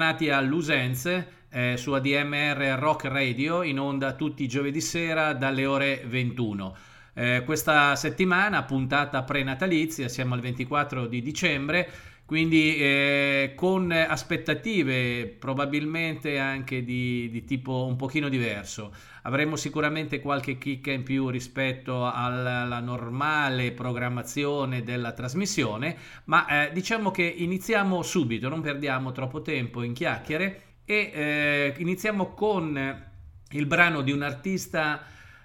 [0.00, 6.02] bentornati all'Usenze eh, su ADMR Rock Radio in onda tutti i giovedì sera dalle ore
[6.06, 6.76] 21.
[7.12, 11.90] Eh, questa settimana, puntata prenatalizia, siamo al 24 di dicembre,
[12.30, 18.94] quindi eh, con aspettative probabilmente anche di, di, tipo un pochino diverso.
[19.22, 27.10] Avremo sicuramente qualche chicca in più rispetto alla, normale programmazione della trasmissione, ma eh, diciamo
[27.10, 33.08] che iniziamo subito, non perdiamo troppo tempo in chiacchiere e eh, iniziamo con
[33.50, 35.02] il brano di un artista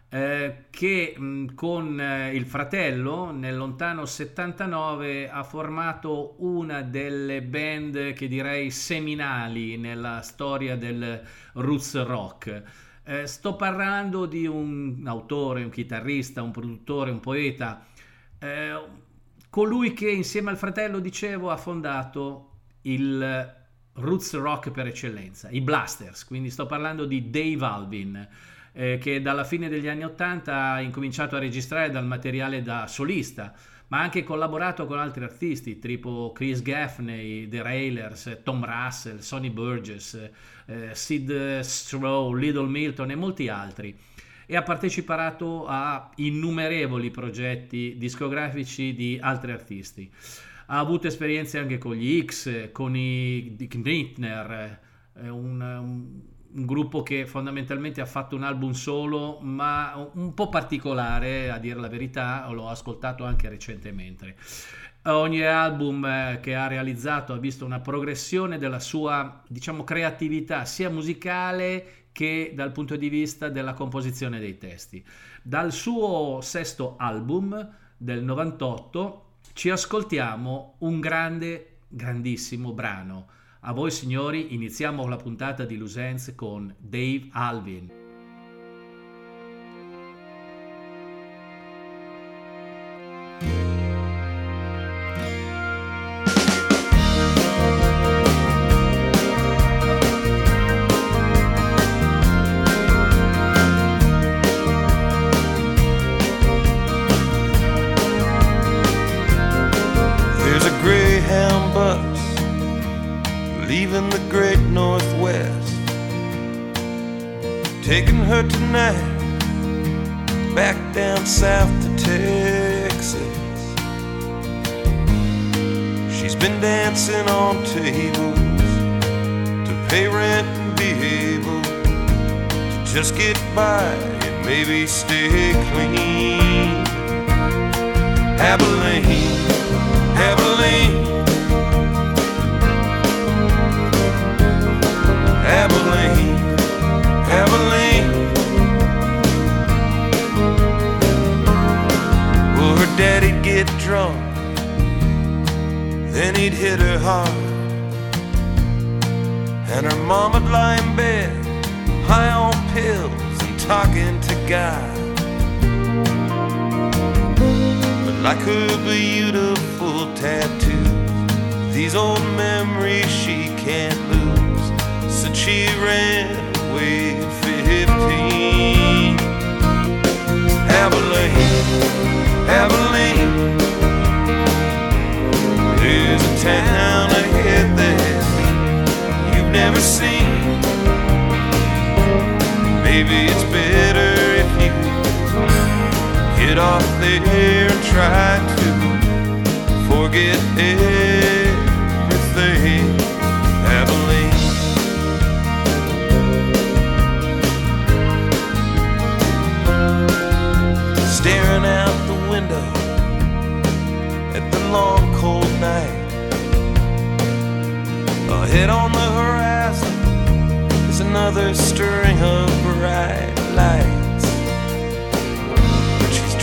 [0.10, 8.14] eh, che mh, con eh, il fratello nel lontano 79 ha formato una delle band
[8.14, 11.22] che direi seminali nella storia del
[11.54, 12.64] roots rock.
[13.04, 17.86] Eh, sto parlando di un autore, un chitarrista, un produttore, un poeta,
[18.40, 18.82] eh,
[19.50, 22.52] colui che insieme al fratello, dicevo, ha fondato
[22.82, 23.54] il
[23.94, 28.28] roots rock per eccellenza, i Blasters, quindi sto parlando di Dave Alvin
[28.76, 33.54] eh, che dalla fine degli anni 80 ha incominciato a registrare dal materiale da solista,
[33.88, 39.50] ma ha anche collaborato con altri artisti tipo Chris Gaffney, The Railers, Tom Russell, Sonny
[39.50, 40.30] Burgess,
[40.66, 43.98] eh, Sid Stroh, Little Milton e molti altri
[44.48, 50.12] e ha partecipato a innumerevoli progetti discografici di altri artisti.
[50.68, 54.80] Ha avuto esperienze anche con gli X, con i Dick Nittner,
[55.16, 56.22] eh, un, un
[56.56, 61.80] un gruppo che fondamentalmente ha fatto un album solo, ma un po' particolare, a dire
[61.80, 64.36] la verità, l'ho ascoltato anche recentemente.
[65.04, 70.90] Ogni album eh, che ha realizzato ha visto una progressione della sua, diciamo, creatività, sia
[70.90, 75.04] musicale che dal punto di vista della composizione dei testi.
[75.44, 79.24] Dal suo sesto album del 98
[79.54, 83.28] ci ascoltiamo un grande, grandissimo brano
[83.68, 88.05] a voi signori iniziamo la puntata di Lusense con Dave Alvin.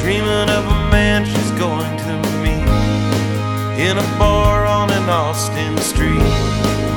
[0.03, 2.67] Dreaming of a man she's going to meet
[3.81, 6.19] in a bar on an Austin street.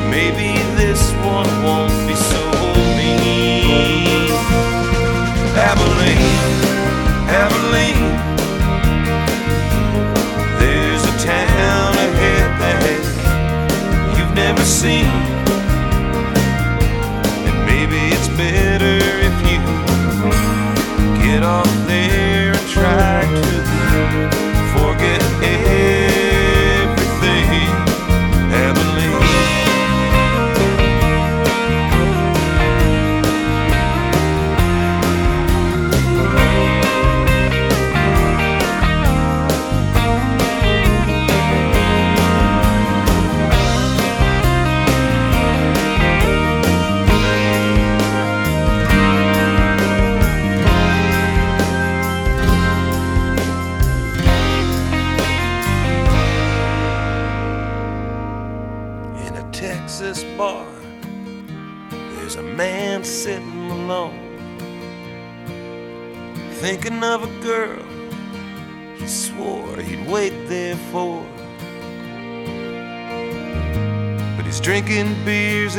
[0.10, 2.42] Maybe this one won't be so
[2.98, 4.32] mean.
[5.70, 6.58] Abilene,
[7.30, 8.10] Abilene.
[10.58, 15.35] There's a town ahead that you've never seen.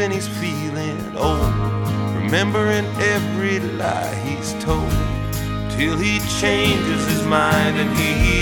[0.07, 1.53] And he's feeling old,
[2.15, 4.89] remembering every lie he's told,
[5.73, 8.36] till he changes his mind and he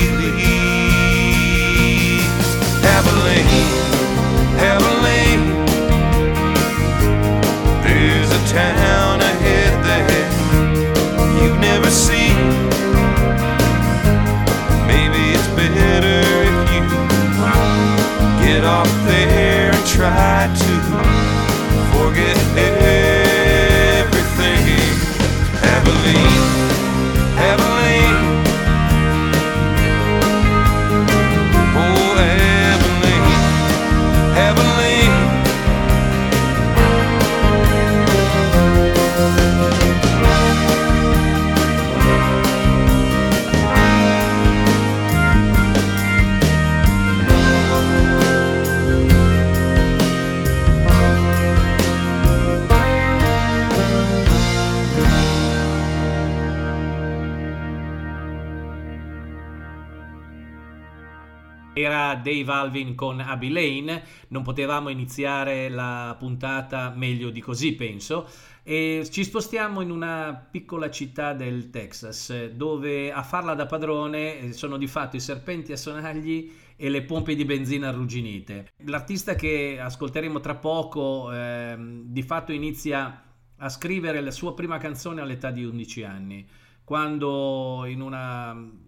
[62.45, 68.29] Era Dave Alvin con Abby Lane, non potevamo iniziare la puntata meglio di così, penso.
[68.63, 74.77] E ci spostiamo in una piccola città del Texas, dove a farla da padrone sono
[74.77, 78.73] di fatto i serpenti a sonagli e le pompe di benzina arrugginite.
[78.85, 83.23] L'artista che ascolteremo tra poco, ehm, di fatto inizia
[83.57, 86.47] a scrivere la sua prima canzone all'età di 11 anni,
[86.85, 88.83] quando in una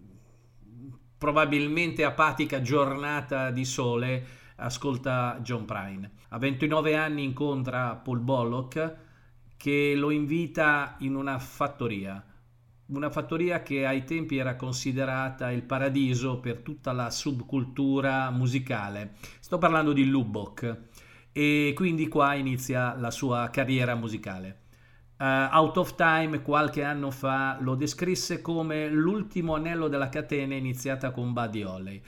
[1.17, 4.25] probabilmente apatica giornata di sole
[4.57, 6.11] ascolta John Prine.
[6.29, 8.95] A 29 anni incontra Paul Bullock
[9.57, 12.23] che lo invita in una fattoria,
[12.87, 19.15] una fattoria che ai tempi era considerata il paradiso per tutta la subcultura musicale.
[19.39, 20.83] Sto parlando di Lubbock
[21.31, 24.65] e quindi qua inizia la sua carriera musicale.
[25.19, 31.11] Uh, Out of Time qualche anno fa lo descrisse come l'ultimo anello della catena iniziata
[31.11, 32.01] con Buddy Holly.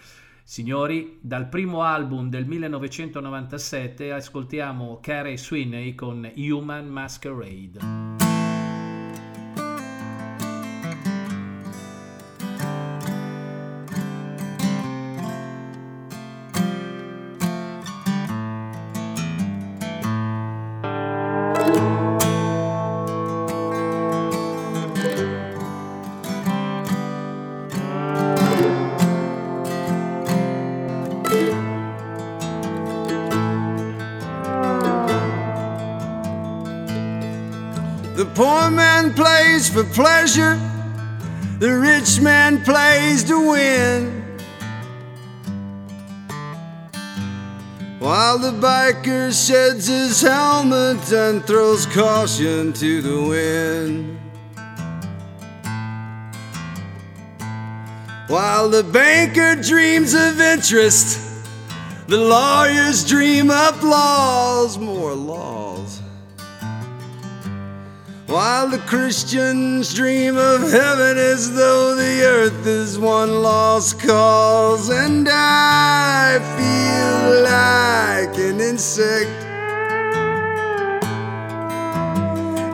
[0.44, 8.29] Signori, dal primo album del 1997 ascoltiamo Carey Sweeney con Human Masquerade.
[40.30, 40.60] Pleasure,
[41.58, 44.38] the rich man plays to win.
[47.98, 54.20] While the biker sheds his helmet and throws caution to the wind.
[58.28, 61.44] While the banker dreams of interest,
[62.08, 65.59] the lawyers dream up laws, more laws.
[68.30, 75.28] While the Christians dream of heaven as though the earth is one lost cause, and
[75.28, 79.32] I feel like an insect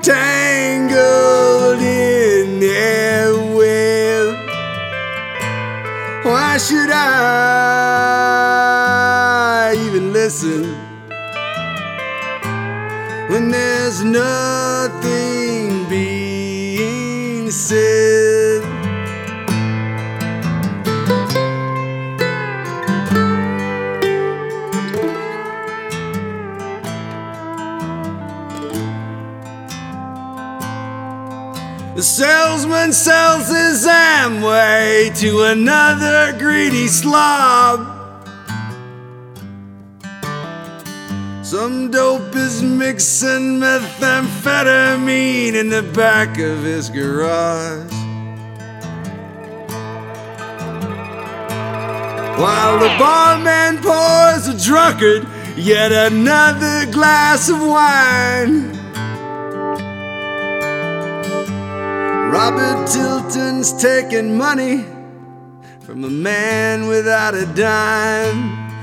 [0.04, 4.36] tangled in their web.
[6.26, 7.06] Why should I
[9.86, 10.76] even listen
[13.30, 14.85] when there's nothing
[17.68, 18.62] The
[32.02, 37.95] salesman sells his Amway to another greedy slob.
[41.46, 47.94] Some dope is mixing methamphetamine in the back of his garage.
[52.42, 58.72] While the barman pours a drunkard yet another glass of wine.
[62.32, 64.84] Robert Tilton's taking money
[65.82, 68.75] from a man without a dime.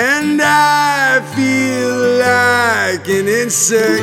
[0.00, 4.00] And I feel like an insect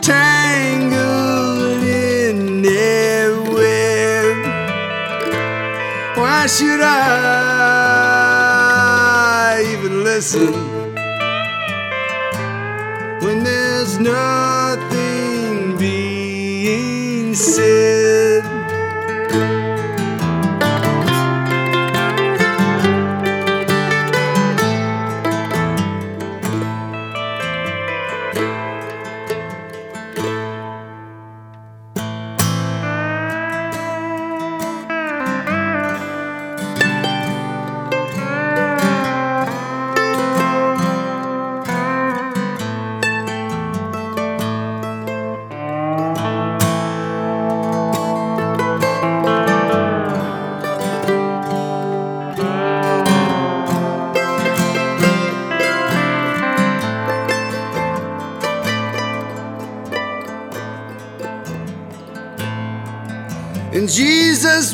[0.00, 4.36] tangled in their web.
[6.16, 6.94] Why should I
[9.74, 10.54] even listen
[13.20, 17.97] when there's nothing being said?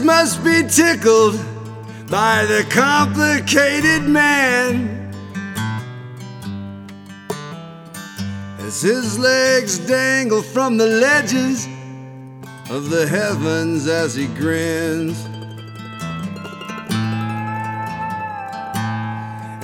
[0.04, 1.34] Must be tickled
[2.10, 5.00] by the complicated man.
[8.58, 11.66] As his legs dangle from the ledges
[12.70, 15.18] of the heavens as he grins.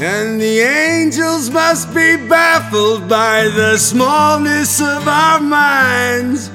[0.02, 6.50] And the angels must be baffled by the smallness of our minds.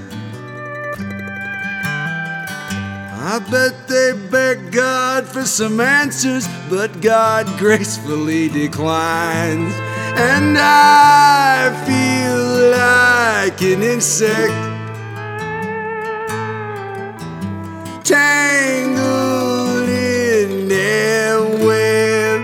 [3.35, 9.73] I bet they beg God for some answers, but God gracefully declines.
[10.15, 14.53] And I feel like an insect
[18.05, 22.39] tangled in their web.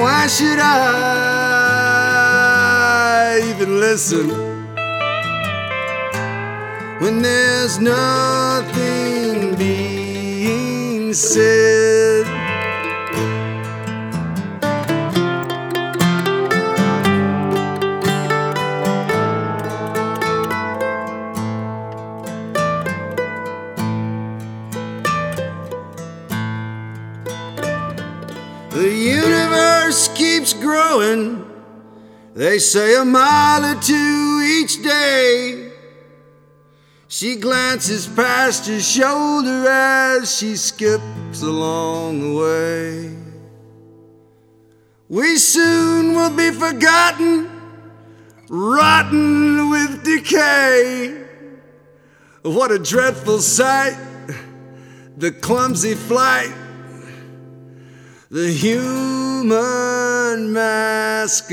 [0.00, 0.72] Why should I
[3.54, 4.56] even listen?
[6.98, 8.95] when there's nothing
[11.16, 12.26] said.
[28.72, 31.44] The universe keeps growing.
[32.34, 35.65] They say a mile or two each day.
[37.18, 43.16] She glances past her shoulder as she skips along the way.
[45.08, 47.48] We soon will be forgotten,
[48.50, 51.24] rotten with decay.
[52.42, 53.96] What a dreadful sight,
[55.16, 56.52] the clumsy flight,
[58.30, 61.46] the human masquerade.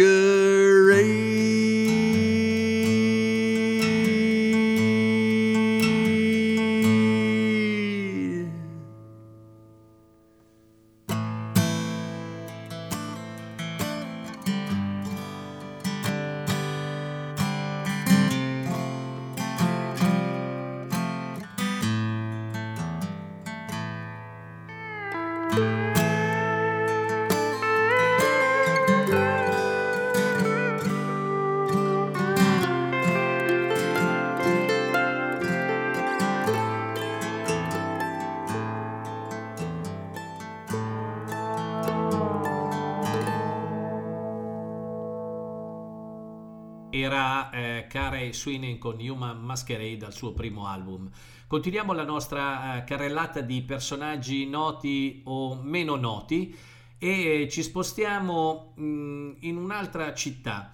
[48.93, 51.09] Con Human Masquerade dal suo primo album.
[51.47, 56.55] Continuiamo la nostra eh, carrellata di personaggi noti o meno noti
[56.97, 60.73] e ci spostiamo mm, in un'altra città.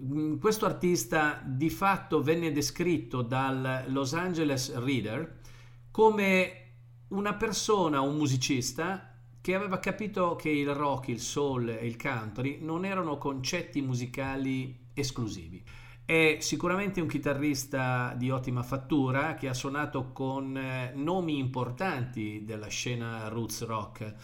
[0.00, 5.40] Mm, questo artista di fatto venne descritto dal Los Angeles Reader
[5.90, 6.52] come
[7.08, 12.58] una persona, un musicista che aveva capito che il rock, il soul e il country
[12.60, 15.64] non erano concetti musicali esclusivi.
[16.08, 22.68] È sicuramente un chitarrista di ottima fattura che ha suonato con eh, nomi importanti della
[22.68, 24.14] scena roots rock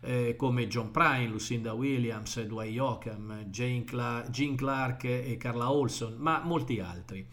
[0.00, 6.80] eh, come John Prine, Lucinda Williams, Dwight Yoakam, Gene Clark e Carla Olson, ma molti
[6.80, 7.28] altri.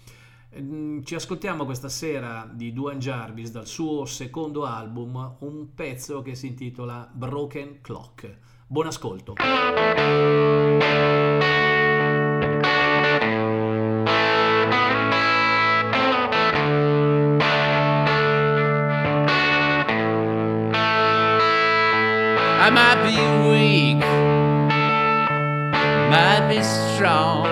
[0.49, 6.35] Ehm, ci ascoltiamo questa sera di Duan Jarvis dal suo secondo album un pezzo che
[6.35, 8.39] si intitola Broken Clock.
[8.67, 9.35] Buon ascolto.
[22.73, 23.17] Might be
[23.49, 23.99] weak,
[26.09, 27.45] might be strong.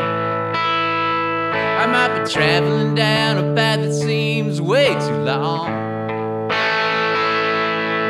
[1.81, 5.67] I might be traveling down a path that seems way too long.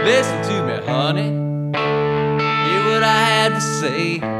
[0.05, 1.29] Listen to me, honey.
[1.71, 4.39] Hear what I had to say.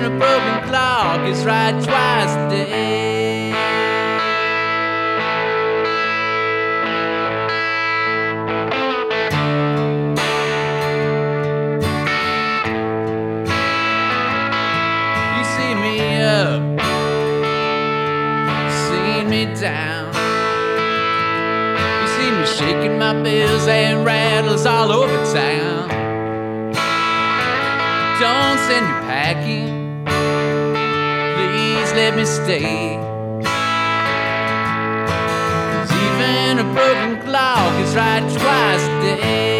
[0.00, 3.19] even a broken clock is right twice a day.
[32.50, 32.96] Stay.
[35.72, 39.59] Cause even a broken clock is right twice a day.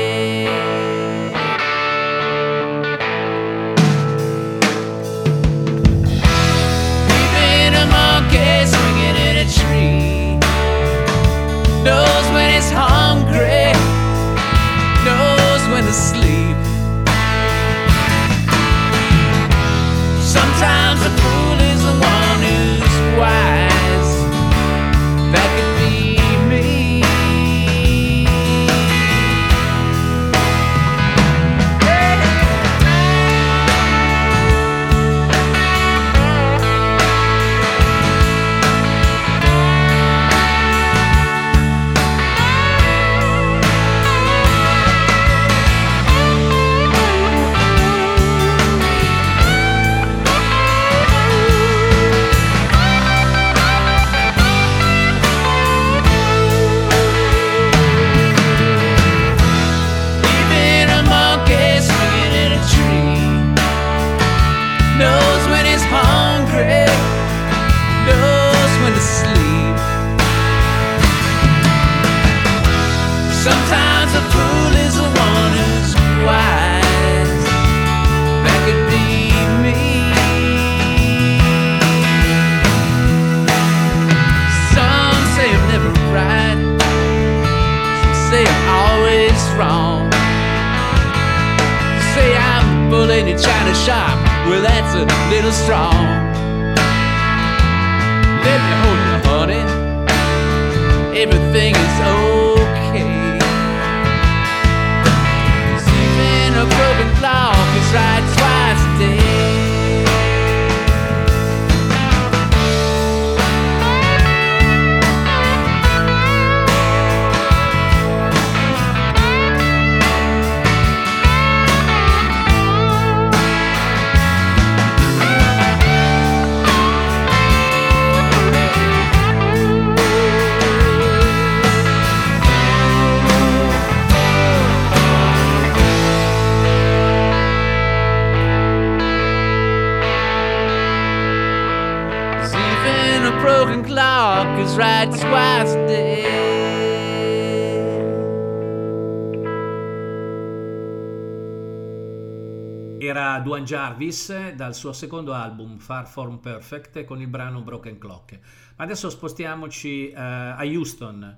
[154.71, 158.39] Dal suo secondo album Far From Perfect con il brano Broken Clock.
[158.77, 161.37] Ma adesso spostiamoci uh, a Houston.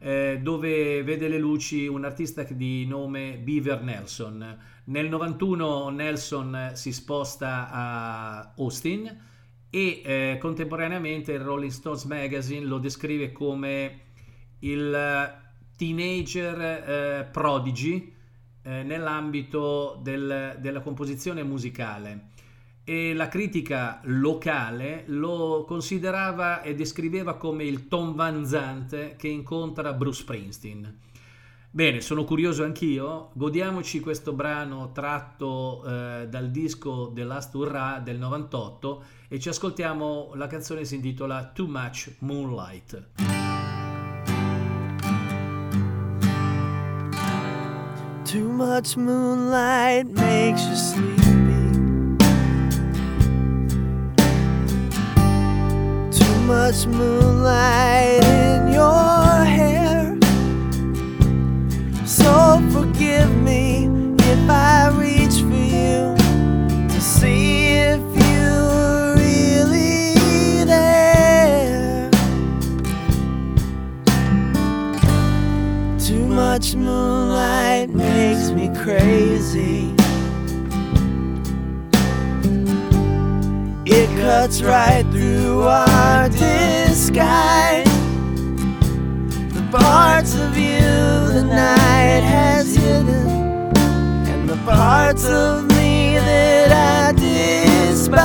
[0.00, 4.58] eh, dove vede le luci un artista di nome Beaver Nelson.
[4.86, 9.20] Nel 91 Nelson si sposta a Austin
[9.70, 14.00] e eh, contemporaneamente il Rolling Stones Magazine lo descrive come
[14.58, 15.32] il
[15.76, 18.12] teenager eh, prodigy
[18.64, 22.32] eh, nell'ambito del, della composizione musicale
[22.84, 29.94] e la critica locale lo considerava e descriveva come il Tom Van Zandt che incontra
[29.94, 30.98] Bruce Springsteen.
[31.70, 38.18] Bene, sono curioso anch'io, godiamoci questo brano tratto eh, dal disco The Last Hurrah del
[38.18, 43.08] 98 e ci ascoltiamo la canzone si intitola Too Much Moonlight.
[48.22, 51.23] Too much moonlight makes you sleep.
[56.46, 60.14] Much moonlight in your hair.
[62.04, 66.14] So forgive me if I reach for you
[66.88, 72.10] to see if you're really there.
[75.98, 79.93] Too much moonlight makes me crazy.
[84.24, 87.84] Cuts right through our disguise.
[89.52, 90.80] The parts of you
[91.36, 93.76] the night has hidden,
[94.32, 98.24] and the parts of me that I despise.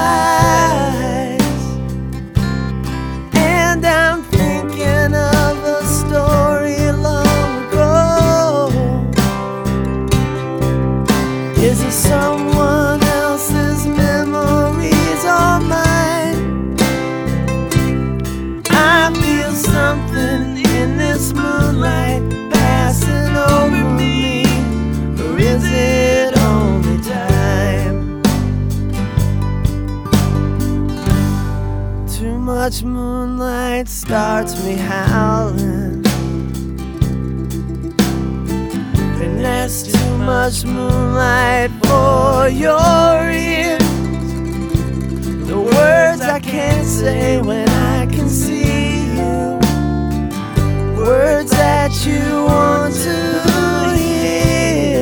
[32.70, 36.06] Much moonlight starts me howling.
[39.24, 43.80] And there's too much moonlight for your ears.
[45.48, 49.58] The words I can't say when I can see you.
[50.96, 54.99] Words that you want to hear.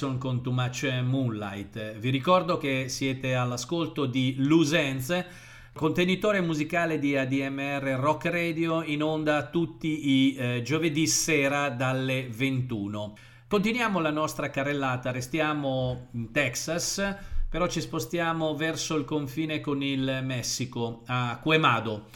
[0.00, 1.98] Nelson con Too Much Moonlight.
[1.98, 5.26] Vi ricordo che siete all'ascolto di Lusenze,
[5.74, 13.14] contenitore musicale di ADMR Rock Radio in onda tutti i eh, giovedì sera dalle 21.
[13.46, 17.16] Continuiamo la nostra carrellata, restiamo in Texas,
[17.50, 22.06] però ci spostiamo verso il confine con il Messico, a Quemado.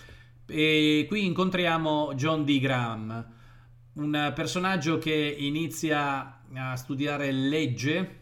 [0.47, 2.59] E qui incontriamo John D.
[2.61, 3.33] Graham,
[3.95, 8.21] un personaggio che inizia a studiare legge,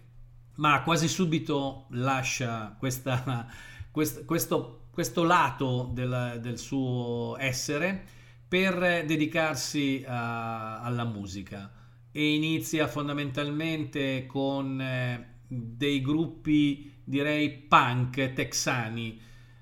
[0.57, 3.47] ma quasi subito lascia questa,
[3.91, 8.05] quest- questo, questo lato del, del suo essere
[8.47, 11.71] per dedicarsi a- alla musica.
[12.15, 19.19] e inizia fondamentalmente con eh, dei gruppi direi punk texani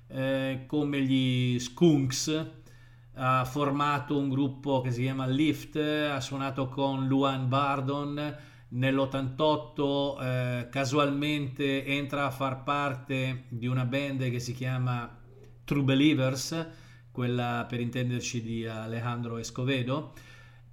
[0.07, 2.49] eh, come gli Skunks
[3.13, 8.35] ha formato un gruppo che si chiama Lift ha suonato con Luan Bardon
[8.71, 15.19] nell'88 eh, casualmente entra a far parte di una band che si chiama
[15.63, 16.67] True Believers
[17.11, 20.13] quella per intenderci di Alejandro Escovedo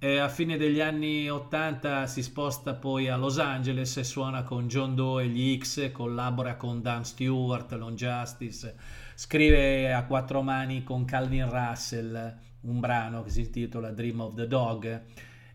[0.01, 4.69] e a fine degli anni 80 si sposta poi a Los Angeles e suona con
[4.69, 8.77] John Doe e gli X, collabora con Dan Stewart, Lone Justice,
[9.13, 14.47] scrive a quattro mani con Calvin Russell un brano che si intitola Dream of the
[14.47, 15.03] Dog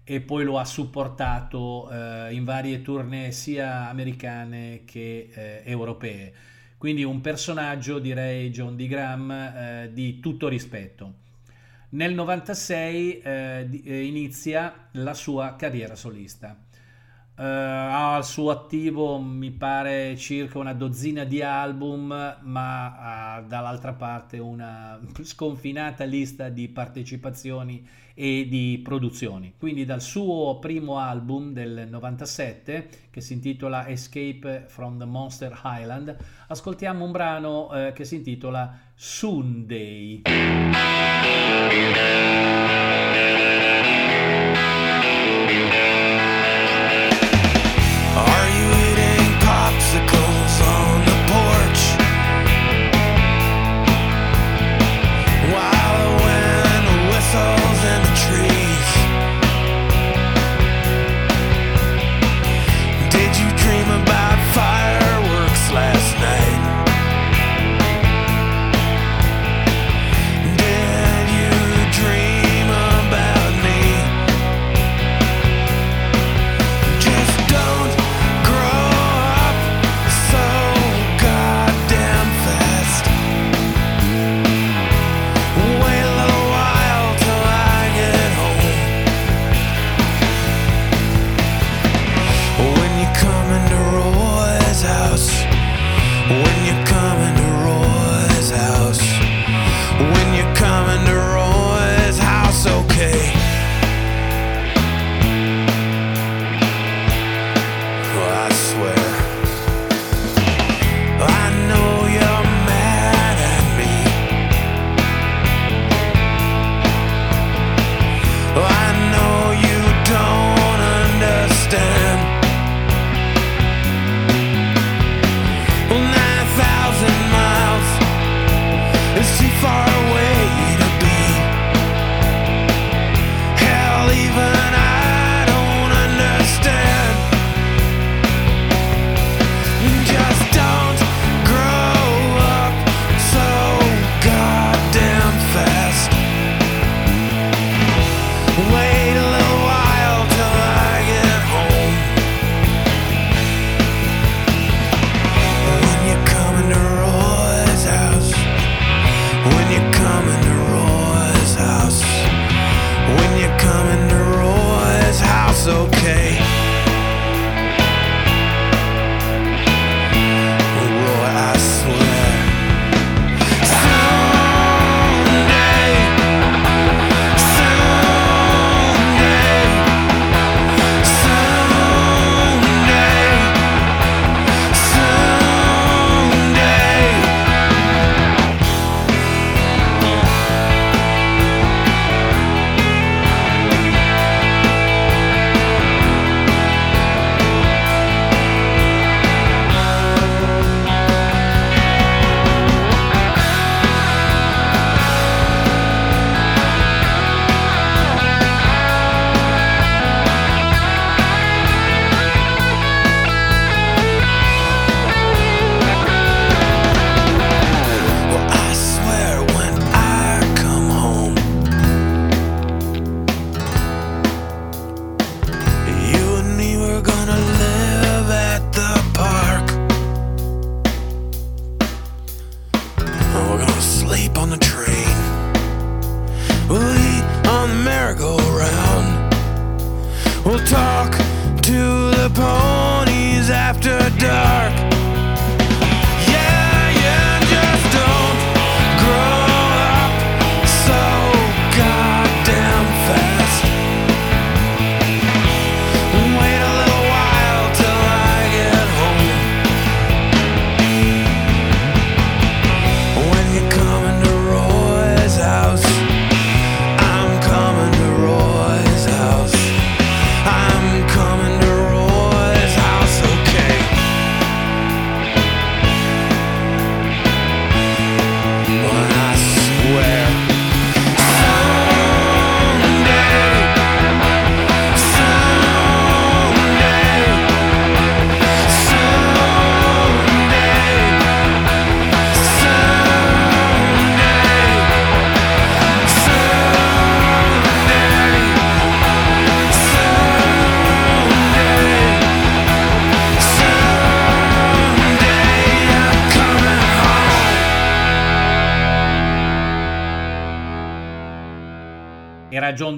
[0.04, 6.32] e poi lo ha supportato eh, in varie tournée sia americane che eh, europee.
[6.76, 8.86] Quindi un personaggio, direi John D.
[8.86, 11.22] Graham, eh, di tutto rispetto.
[11.90, 16.58] Nel 96 eh, eh, inizia la sua carriera solista.
[17.36, 22.06] Uh, ha al suo attivo mi pare circa una dozzina di album
[22.42, 29.54] ma ha dall'altra parte una sconfinata lista di partecipazioni e di produzioni.
[29.58, 36.16] Quindi dal suo primo album del 97 che si intitola Escape from the Monster Island
[36.48, 40.22] ascoltiamo un brano uh, che si intitola Sunday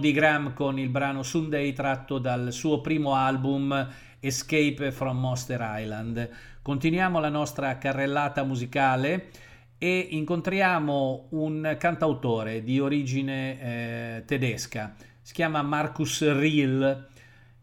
[0.07, 0.12] D.
[0.12, 3.88] Graham con il brano Sunday tratto dal suo primo album
[4.21, 6.31] Escape from Monster Island.
[6.62, 9.31] Continuiamo la nostra carrellata musicale
[9.79, 17.09] e incontriamo un cantautore di origine eh, tedesca, si chiama Marcus Riel,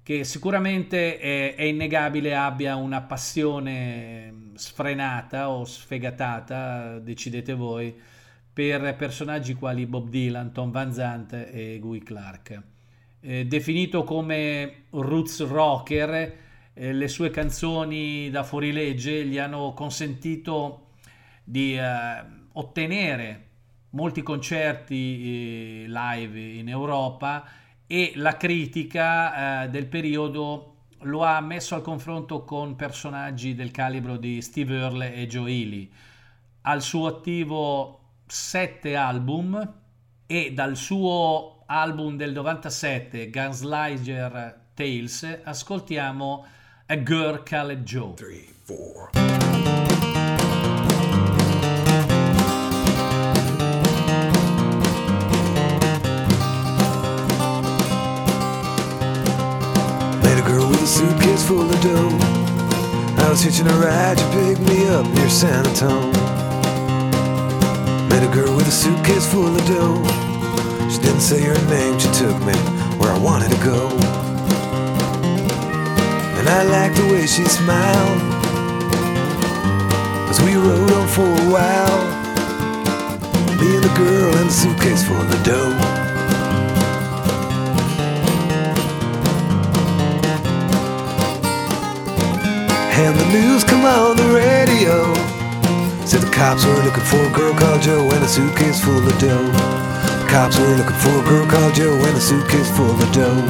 [0.04, 7.98] che sicuramente è, è, innegabile abbia una passione sfrenata o sfegatata, decidete voi,
[8.54, 12.62] per personaggi quali Bob Dylan, Tom Van Zandt e Guy Clark.
[13.20, 16.38] Eh, definito come roots rocker,
[16.74, 20.90] eh, le sue canzoni da fuorilegge gli hanno consentito
[21.44, 23.48] di eh, ottenere
[23.92, 27.46] molti concerti live in Europa
[27.88, 34.42] e la critica del periodo lo ha messo al confronto con personaggi del calibro di
[34.42, 35.92] Steve Earle e Joe Ely.
[36.62, 38.03] Al suo attivo
[38.34, 39.74] sette album
[40.26, 46.44] e dal suo album del 97 Gunslinger Tales ascoltiamo
[46.88, 48.16] A Girl Called Joe.
[48.16, 48.52] Three,
[60.86, 62.18] suitcase full of dough.
[63.24, 66.43] I was hitching a ride, you picked me up near San Antonio.
[68.14, 70.04] Met a girl with a suitcase full of dough.
[70.88, 72.54] She didn't say her name, she took me
[73.00, 73.90] where I wanted to go.
[76.38, 78.22] And I liked the way she smiled
[80.30, 82.02] as we rode on for a while.
[83.60, 85.74] Me and the girl and the suitcase full of dough.
[92.94, 95.33] And the news come on the radio.
[96.14, 99.18] Said the cops were looking for a girl called Joe and a suitcase full of
[99.18, 99.50] dough.
[99.50, 103.42] The cops were looking for a girl called Joe and a suitcase full of dough.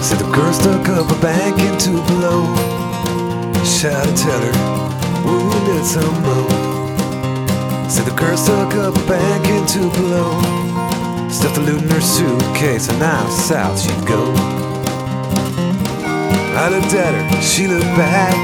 [0.00, 2.56] Said the girl stuck up a bank in Tupelo.
[3.66, 4.54] Shout to tell her,
[5.26, 7.90] we need some more.
[7.90, 10.63] Said the girl stuck up a bank in Tupelo.
[11.34, 14.32] Stuffed the loot in her suitcase, and now south she'd go.
[16.54, 18.36] I looked at her, she looked back.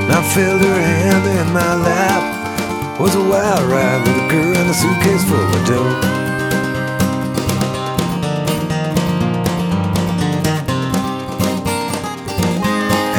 [0.00, 2.98] And I felt her hand in my lap.
[2.98, 5.92] Was a wild ride with a girl and a suitcase full of dough.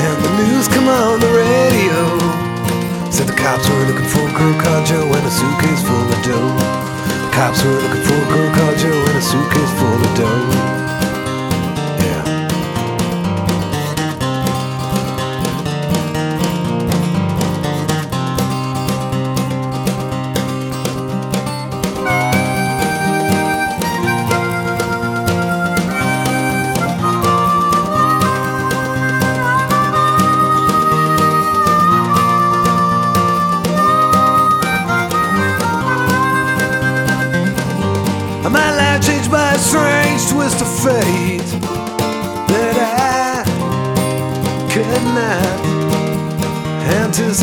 [0.01, 2.01] And the news come on the radio.
[3.11, 6.23] Said the cops were looking for a girl called Joe and a suitcase full of
[6.25, 6.90] dough.
[7.31, 10.80] Cops were looking for a girl called Joe and a suitcase full of dough.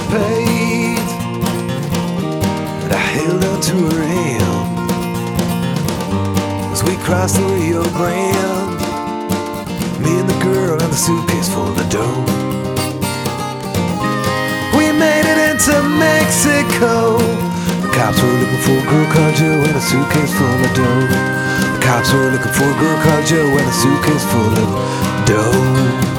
[0.09, 1.07] paid.
[2.85, 4.79] And I held on to her hand
[6.73, 8.81] as we crossed the Rio Grande.
[10.03, 12.25] Me and the girl and the suitcase full of dough.
[14.77, 17.19] We made it into Mexico.
[17.83, 21.07] The cops were looking for a girl called Joe and a suitcase full of dough.
[21.75, 24.69] The cops were looking for a girl called Joe and a suitcase full of
[25.27, 26.18] dough.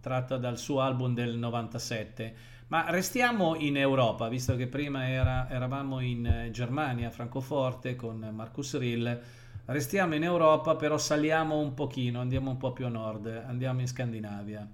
[0.00, 2.34] Tratta dal suo album del 97.
[2.66, 8.78] Ma restiamo in Europa, visto che prima era, eravamo in eh, Germania, Francoforte con Marcus
[8.78, 9.20] Rill.
[9.64, 13.88] Restiamo in Europa, però saliamo un pochino, andiamo un po' più a nord, andiamo in
[13.88, 14.68] Scandinavia,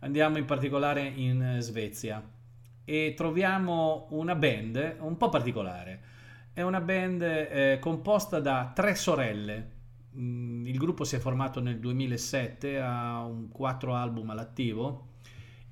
[0.00, 2.22] andiamo in particolare in eh, Svezia
[2.84, 6.00] e troviamo una band un po' particolare.
[6.52, 9.80] È una band eh, composta da tre sorelle.
[10.16, 15.10] Mm, il gruppo si è formato nel 2007, ha un quattro album all'attivo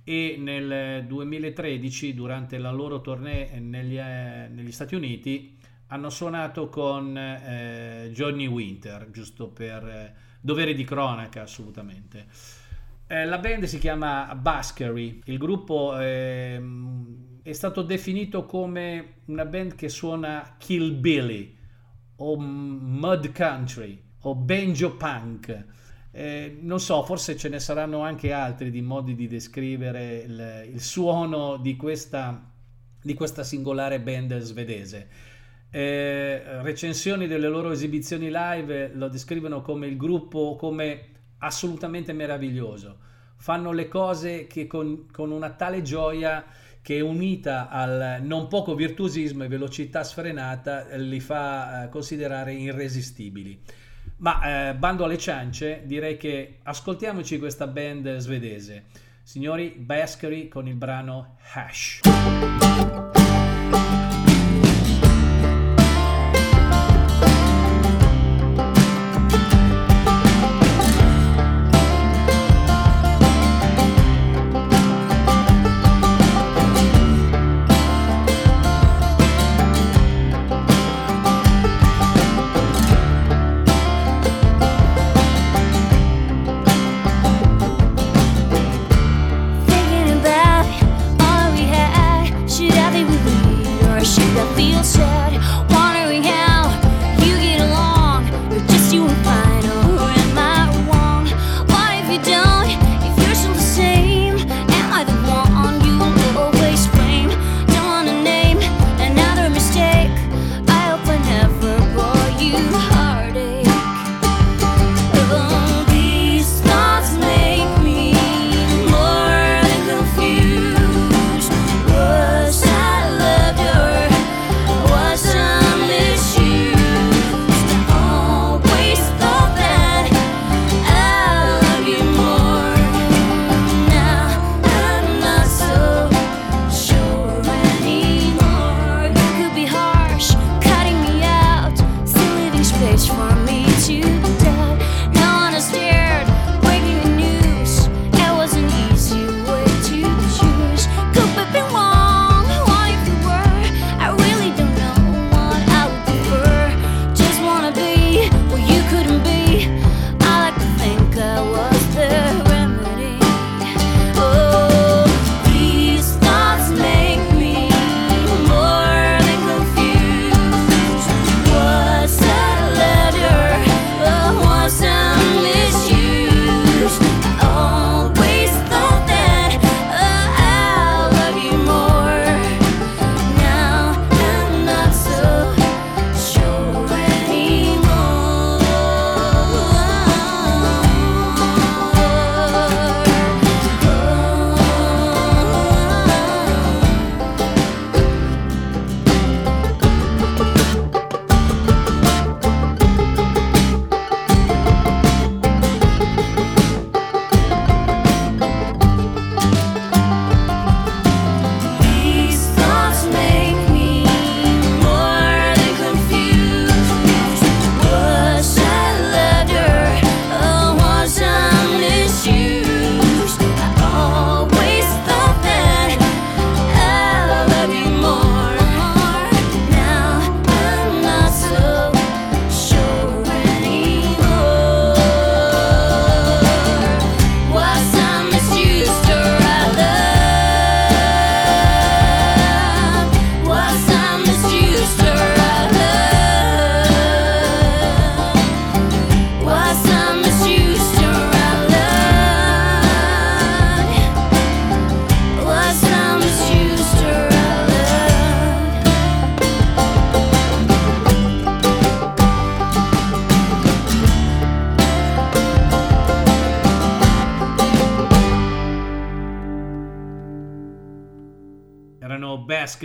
[0.03, 7.16] e nel 2013 durante la loro tournée negli, eh, negli Stati Uniti hanno suonato con
[7.16, 12.26] eh, Johnny Winter, giusto per eh, dovere di cronaca assolutamente.
[13.07, 19.74] Eh, la band si chiama Baskery, il gruppo ehm, è stato definito come una band
[19.74, 21.57] che suona Kill Billy
[22.16, 25.64] o Mud Country o Banjo Punk.
[26.12, 30.81] Eh, non so, forse ce ne saranno anche altri di modi di descrivere il, il
[30.81, 32.51] suono di questa,
[33.01, 35.09] di questa singolare band svedese.
[35.73, 41.03] Eh, recensioni delle loro esibizioni live lo descrivono come il gruppo come
[41.39, 42.99] assolutamente meraviglioso.
[43.37, 46.45] Fanno le cose che con, con una tale gioia
[46.83, 53.61] che unita al non poco virtuosismo e velocità sfrenata li fa eh, considerare irresistibili.
[54.21, 58.85] Ma eh, bando alle ciance, direi che ascoltiamoci questa band svedese.
[59.23, 62.01] Signori, Baskery con il brano Hash.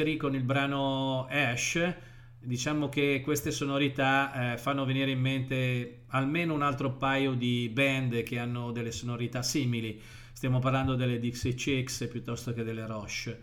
[0.06, 1.96] Maskery con il brano Ash.
[2.40, 8.22] Diciamo che queste sonorità eh, fanno venire in mente almeno un altro paio di band
[8.22, 10.00] che hanno delle sonorità simili.
[10.32, 13.40] Stiamo parlando delle Dixie Chicks piuttosto che delle Roche.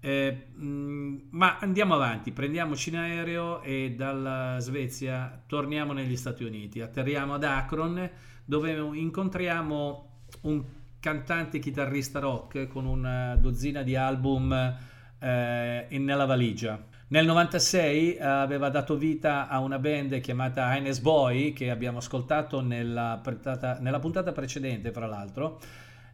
[0.00, 6.44] Eh, mh, mm, ma andiamo avanti, prendiamoci in aereo e dalla Svezia torniamo negli Stati
[6.44, 6.80] Uniti.
[6.80, 8.10] Atterriamo ad Akron
[8.42, 10.64] dove incontriamo un
[10.98, 16.82] cantante chitarrista rock con una dozzina di album eh, nella valigia.
[17.08, 23.20] Nel 96 aveva dato vita a una band chiamata Ines Boy che abbiamo ascoltato nella
[23.22, 25.60] puntata, nella puntata precedente, fra l'altro.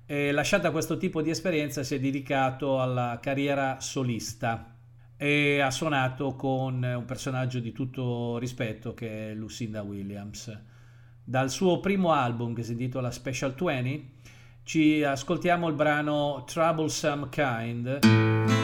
[0.04, 4.74] E lasciata questo tipo di esperienza si è dedicato alla carriera solista
[5.16, 10.54] e ha suonato con un personaggio di tutto rispetto che è Lucinda Williams.
[11.24, 14.10] Dal suo primo album che si intitola Special 20
[14.64, 18.61] ci ascoltiamo il brano Troublesome Kind.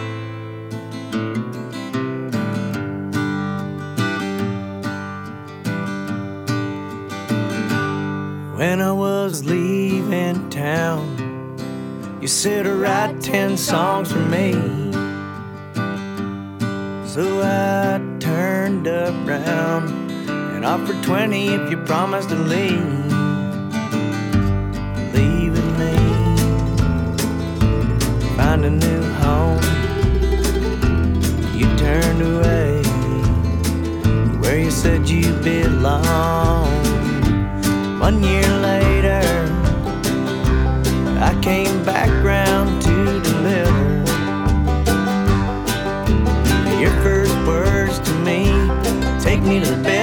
[8.58, 11.06] When I was leaving town,
[12.20, 14.50] you said to write ten songs for me.
[17.06, 22.82] So I turned around and offered twenty if you promised to leave.
[25.14, 25.94] Leaving me,
[28.36, 29.62] find a new home.
[31.54, 32.82] You turned away
[34.40, 36.66] where you said you belong.
[38.08, 39.20] One year later,
[41.20, 43.96] I came back round to deliver
[46.80, 48.46] your first words to me.
[49.20, 49.97] Take me to the bed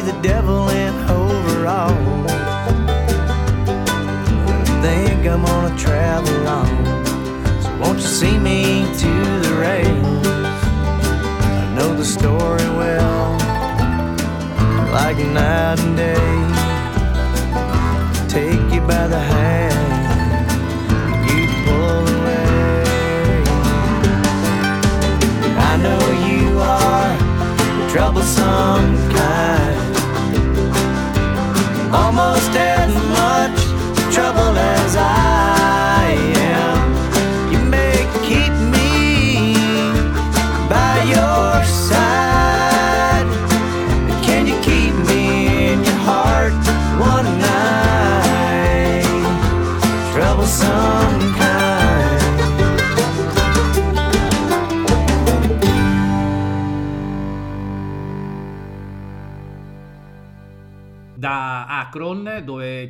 [0.00, 2.30] the devil in overalls.
[4.82, 6.68] Think I'm gonna travel on.
[7.62, 9.12] So won't you see me to
[9.44, 10.26] the rails?
[10.26, 13.36] I know the story well,
[14.92, 16.38] like night and day.
[18.28, 20.50] Take you by the hand,
[21.28, 21.40] you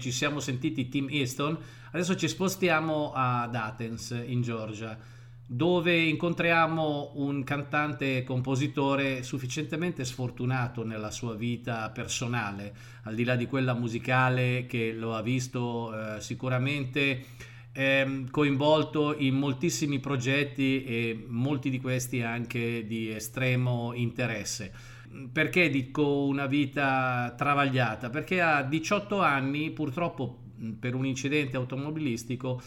[0.00, 1.56] ci siamo sentiti Tim Easton,
[1.92, 4.98] adesso ci spostiamo ad Athens, in Georgia,
[5.46, 12.72] dove incontriamo un cantante e compositore sufficientemente sfortunato nella sua vita personale,
[13.02, 17.24] al di là di quella musicale che lo ha visto eh, sicuramente
[17.72, 24.89] ehm, coinvolto in moltissimi progetti e molti di questi anche di estremo interesse.
[25.32, 28.10] Perché dico una vita travagliata?
[28.10, 30.42] Perché a 18 anni, purtroppo
[30.78, 32.60] per un incidente automobilistico,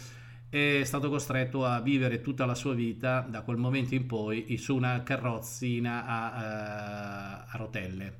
[0.50, 4.76] è stato costretto a vivere tutta la sua vita, da quel momento in poi, su
[4.76, 8.18] una carrozzina a, eh, a rotelle.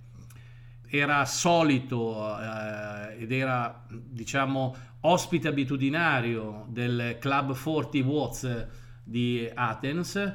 [0.88, 8.66] Era solito eh, ed era, diciamo, ospite abitudinario del Club 40 Watts
[9.04, 10.34] di Athens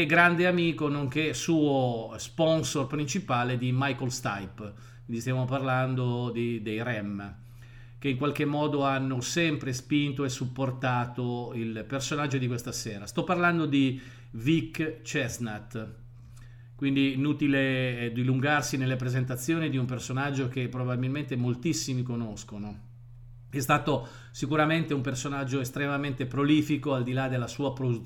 [0.00, 4.74] e grande amico nonché suo sponsor principale di Michael Stipe,
[5.06, 7.36] quindi stiamo parlando di- dei REM,
[7.98, 13.06] che in qualche modo hanno sempre spinto e supportato il personaggio di questa sera.
[13.06, 13.98] Sto parlando di
[14.32, 15.94] Vic Chestnut.
[16.74, 22.80] Quindi inutile eh, dilungarsi nelle presentazioni di un personaggio che probabilmente moltissimi conoscono.
[23.48, 28.02] È stato sicuramente un personaggio estremamente prolifico al di là della sua pro-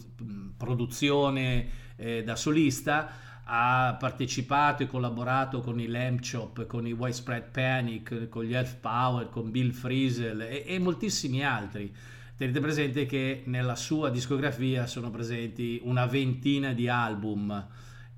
[0.57, 7.51] produzione eh, da solista, ha partecipato e collaborato con i Lamb Chop, con i Widespread
[7.51, 11.95] Panic, con gli Elf Power, con Bill Frisell e, e moltissimi altri.
[12.37, 17.67] Tenete presente che nella sua discografia sono presenti una ventina di album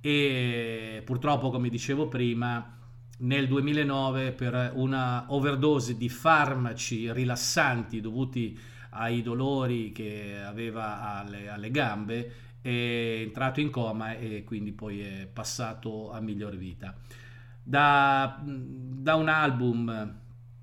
[0.01, 2.78] e purtroppo, come dicevo prima,
[3.18, 8.59] nel 2009 per una overdose di farmaci rilassanti dovuti
[8.91, 15.26] ai dolori che aveva alle, alle gambe è entrato in coma e quindi poi è
[15.26, 16.96] passato a miglior vita.
[17.62, 20.20] Da, da un album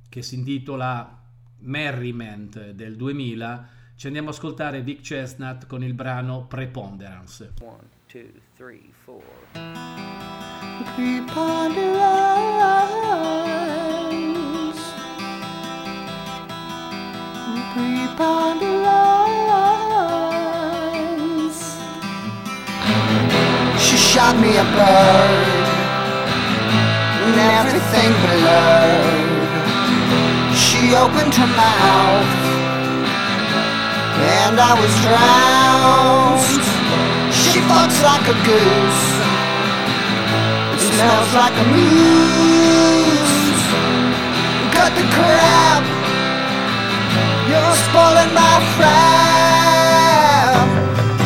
[0.09, 1.21] che si intitola
[1.59, 7.53] Merriment del 2000 ci andiamo a ascoltare Vic Chestnut con il brano Preponderance.
[7.61, 9.21] One, two, three, four.
[10.95, 11.49] Preponderance.
[17.73, 19.08] Preponderance.
[24.19, 25.65] Shot me a bird
[27.23, 29.31] and everything blurred.
[30.63, 32.31] She opened her mouth
[34.43, 36.63] and I was drowned.
[37.31, 39.05] She fucks like a goose.
[40.75, 43.37] It smells like a moose.
[44.75, 45.83] Cut the crap.
[47.49, 50.19] You're spoiling my frown.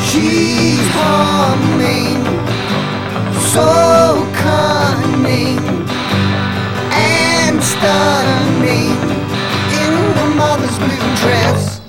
[0.08, 1.73] She's humming,
[3.54, 5.62] so cunning
[6.90, 8.98] and stunning
[9.82, 11.82] in her mother's blue dress.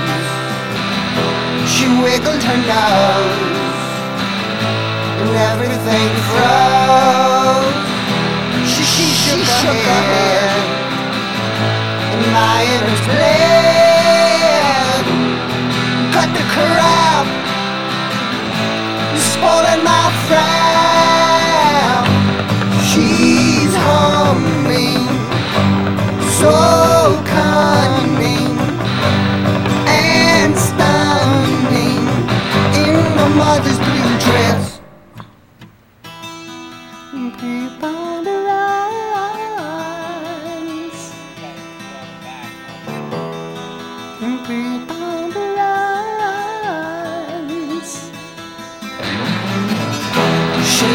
[1.89, 3.81] Wiggled her nose,
[5.21, 7.75] and everything froze.
[8.71, 10.61] She, she, she shook her head,
[12.13, 15.05] and my innards bled.
[16.15, 17.27] Cut the crap,
[19.33, 22.07] spoiling my frown.
[22.91, 25.05] She's humming,
[26.39, 26.53] so
[27.27, 28.18] cunning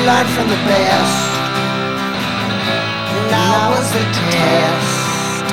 [0.05, 1.17] learned from the best.
[3.31, 5.45] Now was the test.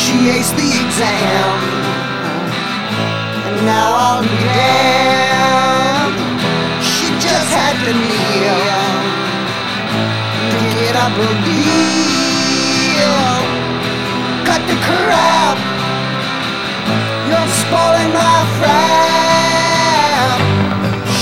[0.00, 1.58] She aced the exam.
[3.46, 6.18] And now I'll be damned.
[6.90, 8.60] She just had to kneel
[10.52, 13.18] to get up a deal.
[14.46, 15.58] Cut the crap.
[17.28, 18.94] You're spoiling my frown.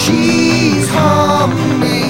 [0.00, 2.01] She's humming,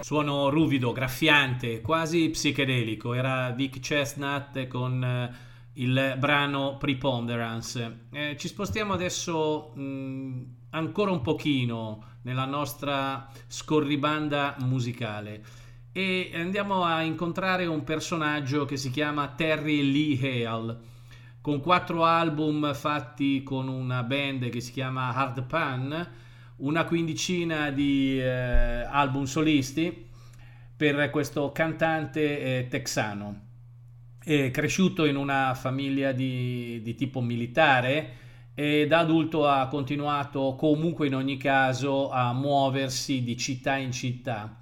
[0.00, 3.14] Suono ruvido, graffiante, quasi psichedelico.
[3.14, 5.34] Era Vic Chestnut con eh,
[5.74, 8.06] il brano Preponderance.
[8.12, 15.42] Eh, ci spostiamo adesso mh, ancora un pochino nella nostra scorribanda musicale
[15.92, 20.96] e andiamo a incontrare un personaggio che si chiama Terry Lee Hale
[21.48, 26.08] con quattro album fatti con una band che si chiama Hard Pan,
[26.56, 30.06] una quindicina di eh, album solisti
[30.76, 32.20] per questo cantante
[32.58, 33.46] eh, texano.
[34.22, 38.10] È cresciuto in una famiglia di, di tipo militare
[38.52, 44.54] e da adulto ha continuato comunque in ogni caso a muoversi di città in città.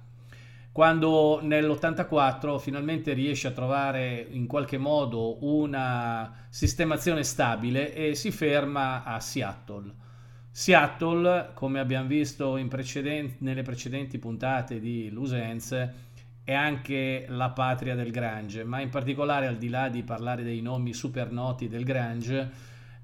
[0.77, 9.03] Quando nell'84 finalmente riesce a trovare in qualche modo una sistemazione stabile e si ferma
[9.03, 9.91] a Seattle.
[10.51, 15.93] Seattle, come abbiamo visto in preceden- nelle precedenti puntate di Lusense,
[16.43, 20.61] è anche la patria del Grange, ma in particolare al di là di parlare dei
[20.61, 22.51] nomi super noti del Grange,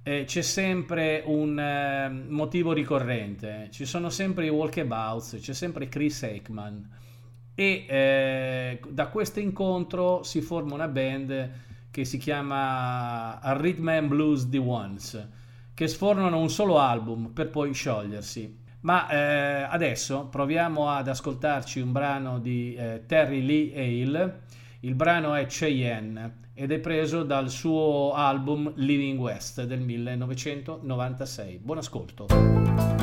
[0.04, 6.22] eh, c'è sempre un eh, motivo ricorrente, ci sono sempre i walkabouts, c'è sempre Chris
[6.22, 7.02] Aikman
[7.56, 11.52] e eh, da questo incontro si forma una band
[11.92, 15.28] che si chiama Rhythm and Blues The Ones,
[15.76, 18.62] che sfornano un solo album per poi sciogliersi.
[18.82, 24.42] Ma eh, adesso proviamo ad ascoltarci un brano di eh, Terry Lee Hale.
[24.82, 31.60] Il brano è Cheyenne ed è preso dal suo album Living West del 1996.
[31.60, 33.03] Buon ascolto.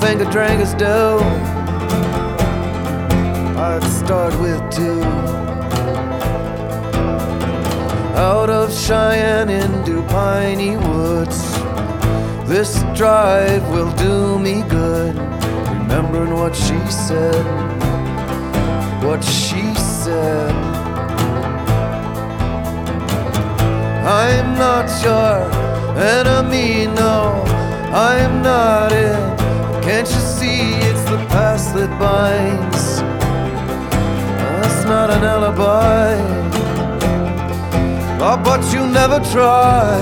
[0.00, 1.20] I think I drank his dough.
[3.58, 5.02] I'd start with two.
[8.16, 11.52] Out of Cheyenne into piney woods.
[12.48, 15.16] This drive will do me good.
[15.68, 17.44] Remembering what she said.
[19.04, 20.50] What she said.
[24.02, 25.42] I'm not your
[26.00, 27.44] enemy, no.
[27.92, 29.39] I'm not it.
[29.90, 33.00] Can't you see it's the past that binds?
[34.38, 36.14] That's not an alibi.
[38.22, 39.98] Oh, but you never try.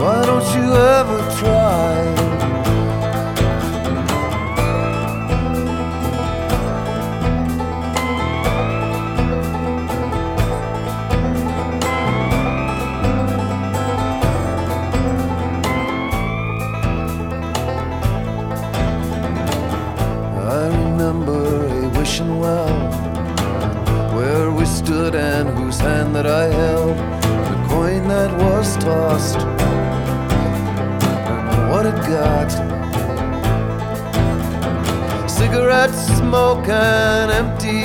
[0.00, 2.11] Why don't you ever try?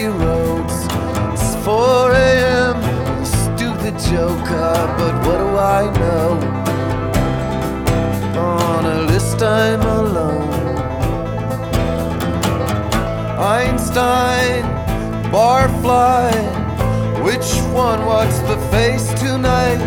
[0.07, 0.77] Roads.
[1.33, 2.77] It's 4 a.m.
[3.25, 6.29] Stupid joke, ah, but what do I know?
[8.37, 10.57] On a list I'm alone.
[13.39, 14.63] Einstein,
[15.31, 16.33] Barfly,
[17.23, 18.05] which one?
[18.05, 19.79] What's the face tonight?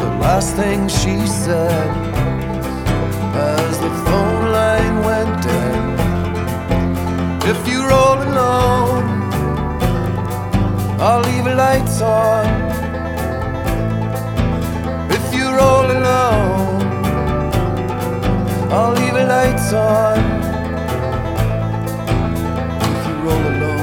[0.00, 1.90] The last thing she said
[3.36, 5.96] as the phone line went dead.
[7.52, 8.95] If you roll alone,
[10.98, 12.46] I'll leave the lights on.
[15.10, 16.82] If you roll alone,
[18.72, 20.18] I'll leave the lights on.
[22.80, 23.75] If you roll alone.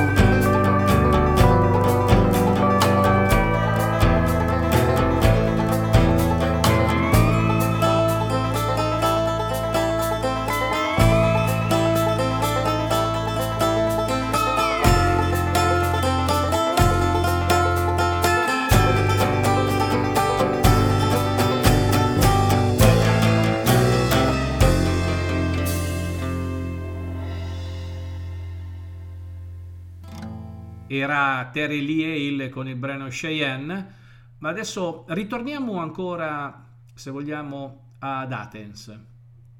[30.98, 34.02] Era Terry Lee Hale con il brano Cheyenne,
[34.40, 39.00] ma adesso ritorniamo ancora, se vogliamo, ad Athens,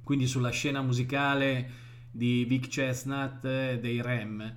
[0.04, 1.82] quindi sulla scena musicale
[2.12, 4.56] di Vic Chestnut dei Rem.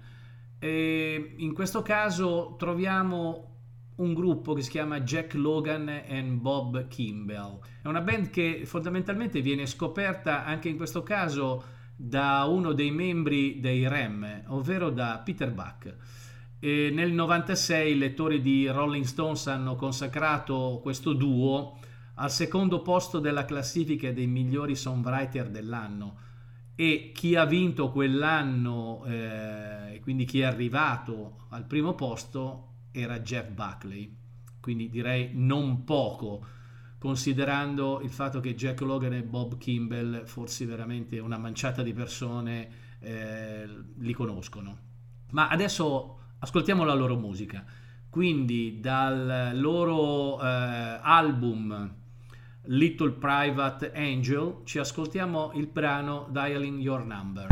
[0.59, 3.55] E in questo caso troviamo
[3.97, 7.61] un gruppo che si chiama Jack Logan and Bob Kimball.
[7.83, 11.65] È una band che fondamentalmente viene scoperta anche in questo caso
[11.97, 15.97] da uno dei membri dei Rem, ovvero da Peter Buck.
[16.59, 21.79] E nel 96 i lettori di Rolling Stones hanno consacrato questo duo
[22.15, 26.25] al secondo posto della classifica dei migliori songwriter dell'anno.
[26.75, 33.49] E chi ha vinto quell'anno eh, quindi chi è arrivato al primo posto era Jeff
[33.49, 34.17] Buckley.
[34.61, 36.47] Quindi direi non poco
[36.99, 42.69] considerando il fatto che Jack Logan e Bob Kimball forse veramente una manciata di persone
[43.01, 44.79] eh, li conoscono.
[45.31, 47.65] Ma adesso ascoltiamo la loro musica.
[48.09, 50.45] Quindi dal loro eh,
[51.03, 51.95] album
[52.67, 57.47] Little Private Angel ci ascoltiamo il brano Dialing Your Number.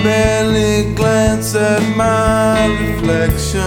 [0.00, 0.37] Barely
[1.38, 3.62] glance at my reflection.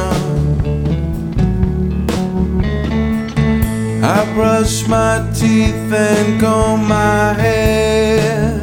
[4.03, 8.59] I brush my teeth and comb my hair.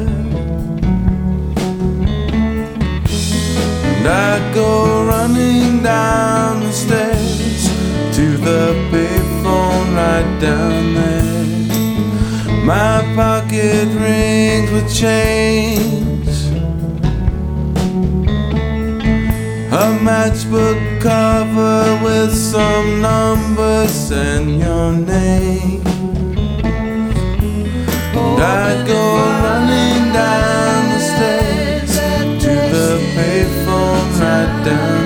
[3.97, 7.63] And I go running down the stairs
[8.15, 12.65] to the payphone right down there.
[12.65, 15.98] My pocket rings with change.
[20.29, 25.81] A matchbook cover with some numbers and your name.
[28.13, 31.95] And I'd go running down the stairs
[32.43, 34.98] to the payphone right down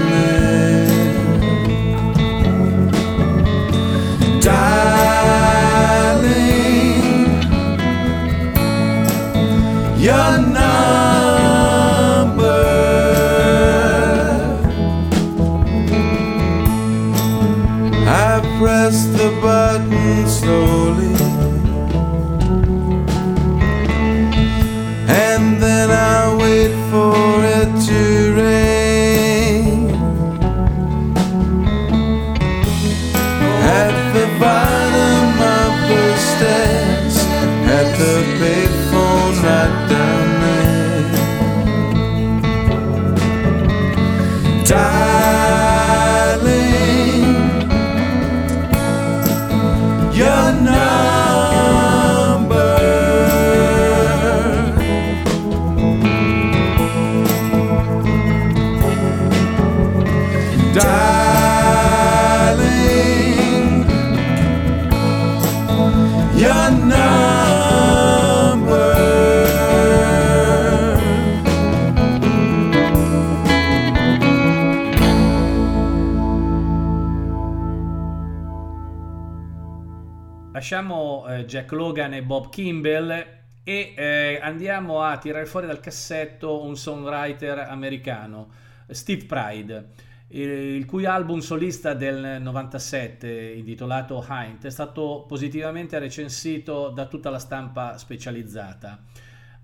[81.46, 87.60] Jack Logan e Bob Kimball e eh, andiamo a tirare fuori dal cassetto un songwriter
[87.60, 88.50] americano,
[88.90, 89.90] Steve Pride,
[90.28, 97.40] il cui album solista del 97, intitolato Hind, è stato positivamente recensito da tutta la
[97.40, 99.02] stampa specializzata.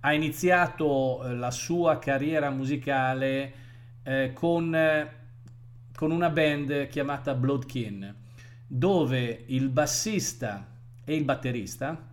[0.01, 3.53] Ha iniziato eh, la sua carriera musicale
[4.03, 5.09] eh, con,
[5.93, 8.15] con una band chiamata Bloodkin,
[8.65, 10.68] dove il bassista
[11.09, 12.07] e il batterista,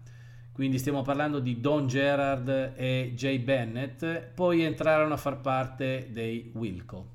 [0.53, 6.51] quindi stiamo parlando di Don Gerard e Jay Bennett, poi entrarono a far parte dei
[6.55, 7.11] Wilco.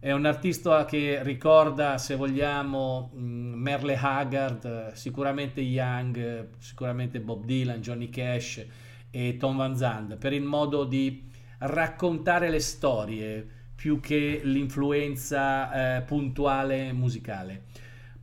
[0.00, 7.80] È un artista che ricorda, se vogliamo, mh, Merle Haggard, sicuramente Young, sicuramente Bob Dylan,
[7.80, 8.66] Johnny Cash
[9.08, 16.02] e Tom Van Zandt, per il modo di raccontare le storie più che l'influenza eh,
[16.02, 17.66] puntuale musicale.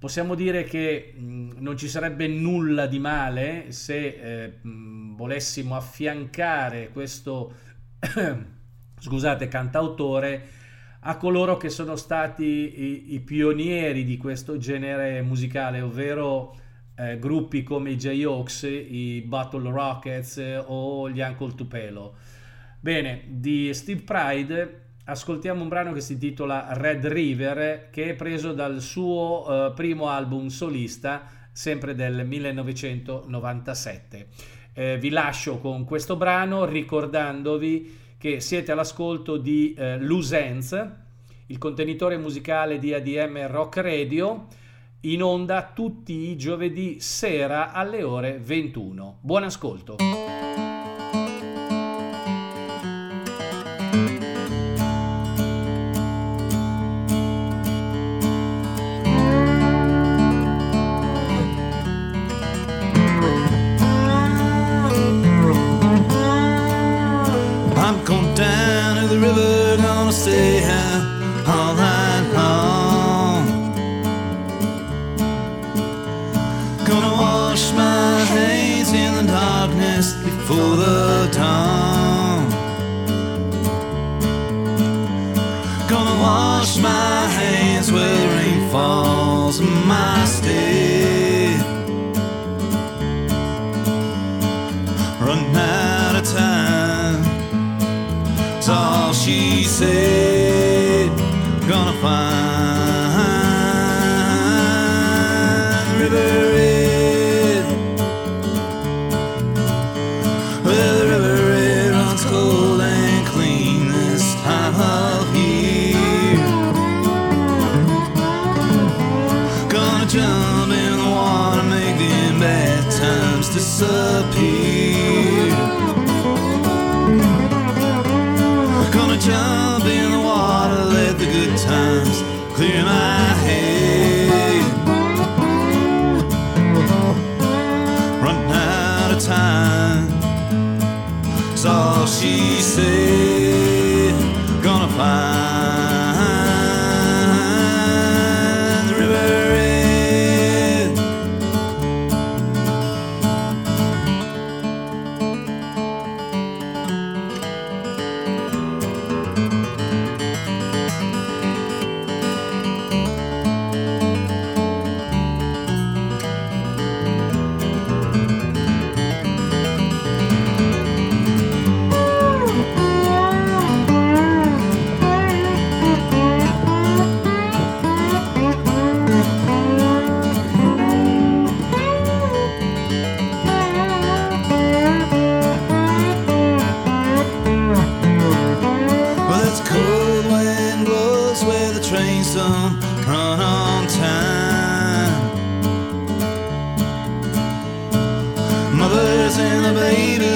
[0.01, 6.89] Possiamo dire che mh, non ci sarebbe nulla di male se eh, mh, volessimo affiancare
[6.89, 7.53] questo
[8.97, 10.47] scusate, cantautore
[11.01, 16.57] a coloro che sono stati i, i pionieri di questo genere musicale, ovvero
[16.95, 22.15] eh, gruppi come i J-Hawks, i Battle Rockets eh, o gli Uncle Tupelo.
[22.79, 24.80] Bene, di Steve Pride
[25.11, 30.07] ascoltiamo un brano che si intitola Red River, che è preso dal suo eh, primo
[30.07, 34.27] album solista, sempre del 1997.
[34.73, 40.87] Eh, vi lascio con questo brano ricordandovi che siete all'ascolto di eh, Lusenz,
[41.47, 44.47] il contenitore musicale di ADM Rock Radio,
[45.01, 49.17] in onda tutti i giovedì sera alle ore 21.
[49.19, 49.97] Buon ascolto.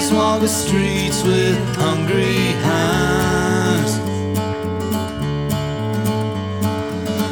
[0.05, 3.99] Babies walk the streets with hungry eyes.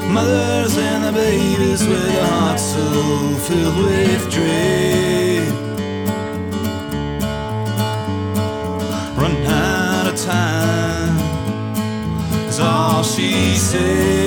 [0.10, 5.48] Mothers and the babies with hearts so filled with dread.
[9.18, 11.18] Run out of time
[12.48, 14.23] is all she said.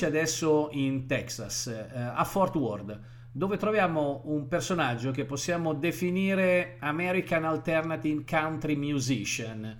[0.00, 2.98] Spostiamoci adesso in Texas, eh, a Fort Worth,
[3.32, 9.76] dove troviamo un personaggio che possiamo definire American Alternative Country Musician.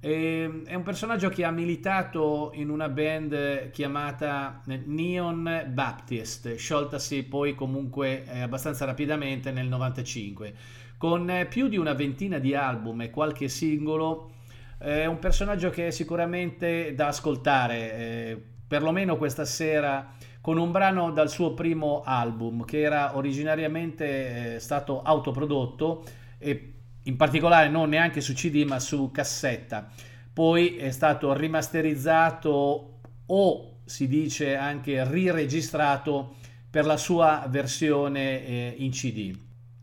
[0.00, 7.54] E- È un personaggio che ha militato in una band chiamata Neon Baptist, scioltasi poi
[7.54, 10.54] comunque eh, abbastanza rapidamente nel 95,
[10.98, 14.30] con eh, più di una ventina di album e qualche singolo.
[14.76, 21.10] È un personaggio che è sicuramente da ascoltare, eh, perlomeno questa sera, con un brano
[21.10, 26.04] dal suo primo album, che era originariamente eh, stato autoprodotto
[26.38, 26.72] e
[27.04, 29.88] in particolare non neanche su CD ma su cassetta.
[30.32, 36.34] Poi è stato rimasterizzato o si dice anche riregistrato
[36.68, 39.36] per la sua versione eh, in CD.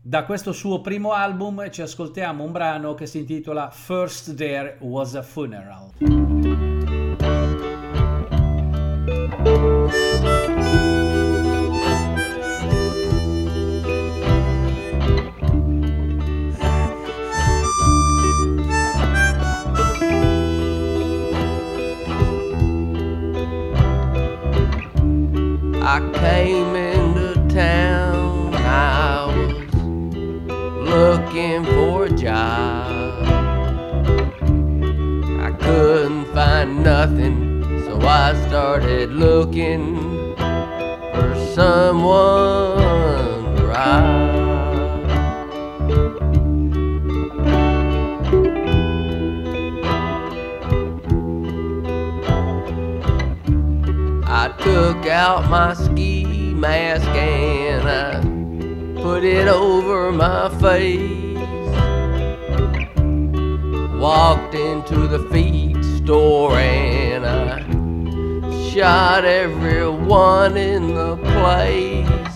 [0.04, 5.14] Da questo suo primo album ci ascoltiamo un brano che si intitola First There Was
[5.14, 6.51] a Funeral.
[25.94, 28.54] I came into town.
[28.54, 29.74] I was
[30.88, 33.26] looking for a job.
[35.38, 39.98] I couldn't find nothing, so I started looking
[41.12, 44.31] for someone to ride.
[54.82, 58.20] Took out my ski mask and I
[59.00, 61.38] put it over my face.
[64.00, 67.60] Walked into the feed store and I
[68.70, 72.31] shot everyone in the place.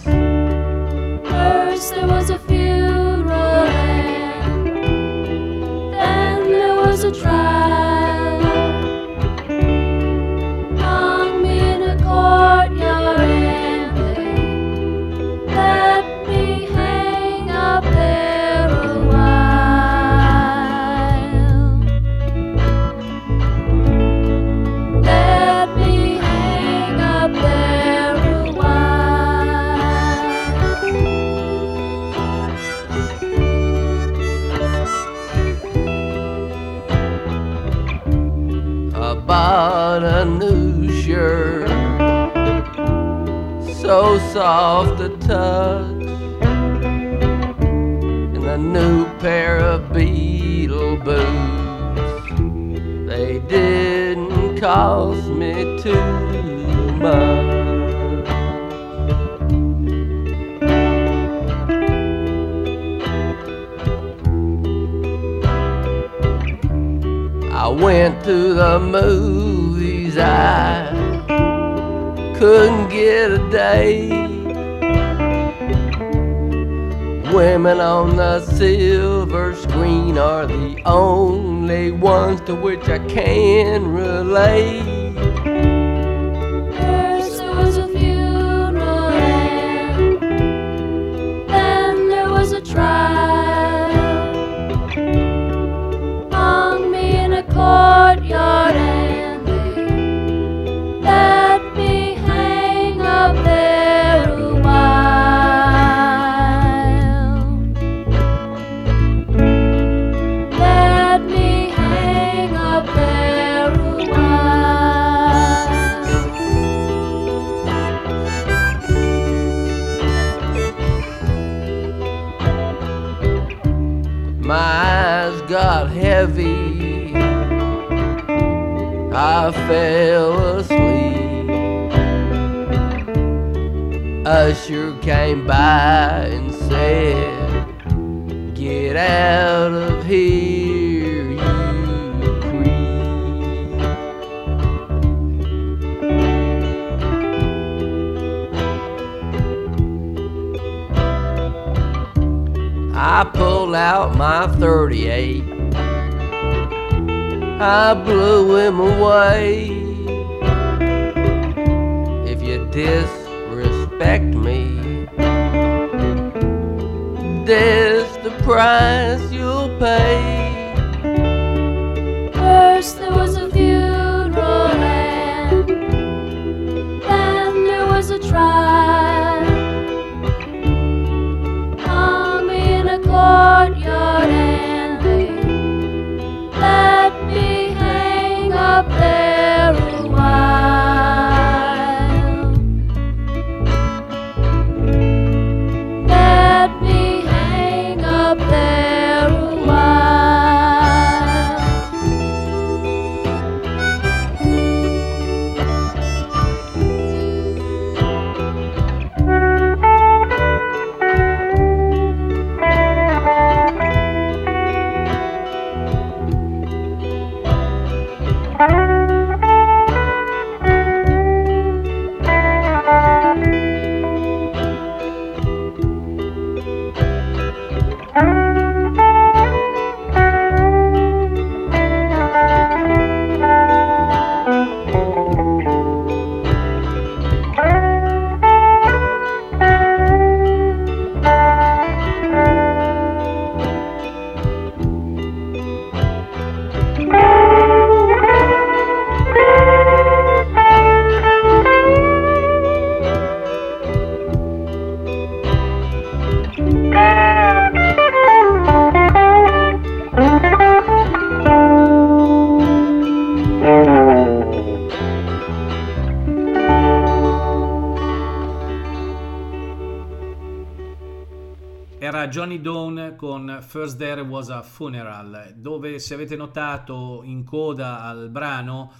[273.76, 278.90] First There Was a Funeral, dove se avete notato in coda al brano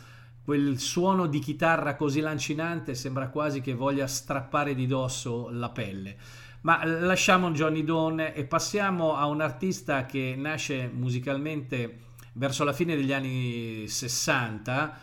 [0.44, 6.18] quel suono di chitarra così lancinante sembra quasi che voglia strappare di dosso la pelle.
[6.60, 12.00] Ma lasciamo Johnny Dawn e passiamo a un artista che nasce musicalmente
[12.34, 14.98] verso la fine degli anni 60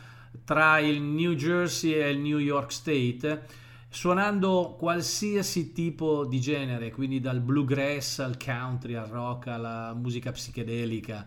[0.45, 3.45] tra il New Jersey e il New York State
[3.93, 11.23] suonando qualsiasi tipo di genere, quindi dal bluegrass al country al rock alla musica psichedelica,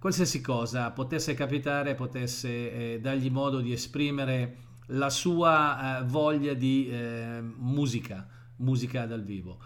[0.00, 6.88] qualsiasi cosa potesse capitare, potesse eh, dargli modo di esprimere la sua eh, voglia di
[6.90, 8.26] eh, musica,
[8.56, 9.58] musica dal vivo.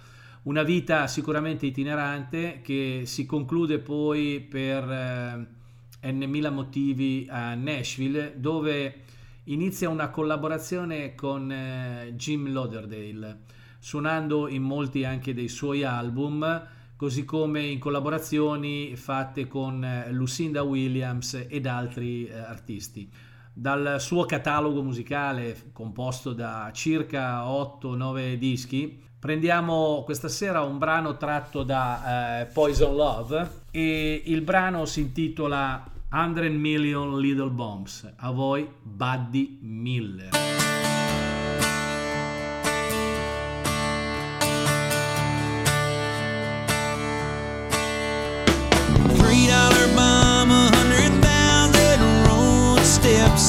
[0.43, 8.35] Una vita sicuramente itinerante che si conclude poi per eh, n mila motivi a Nashville,
[8.37, 9.05] dove
[9.45, 13.41] inizia una collaborazione con eh, Jim Lauderdale,
[13.79, 16.67] suonando in molti anche dei suoi album,
[16.97, 23.11] così come in collaborazioni fatte con eh, Lucinda Williams ed altri eh, artisti.
[23.55, 31.63] Dal suo catalogo musicale, composto da circa 8-9 dischi, prendiamo questa sera un brano tratto
[31.63, 38.05] da eh, Poison Love e il brano si intitola 100 Million Little Bombs.
[38.19, 40.29] A voi Buddy Miller.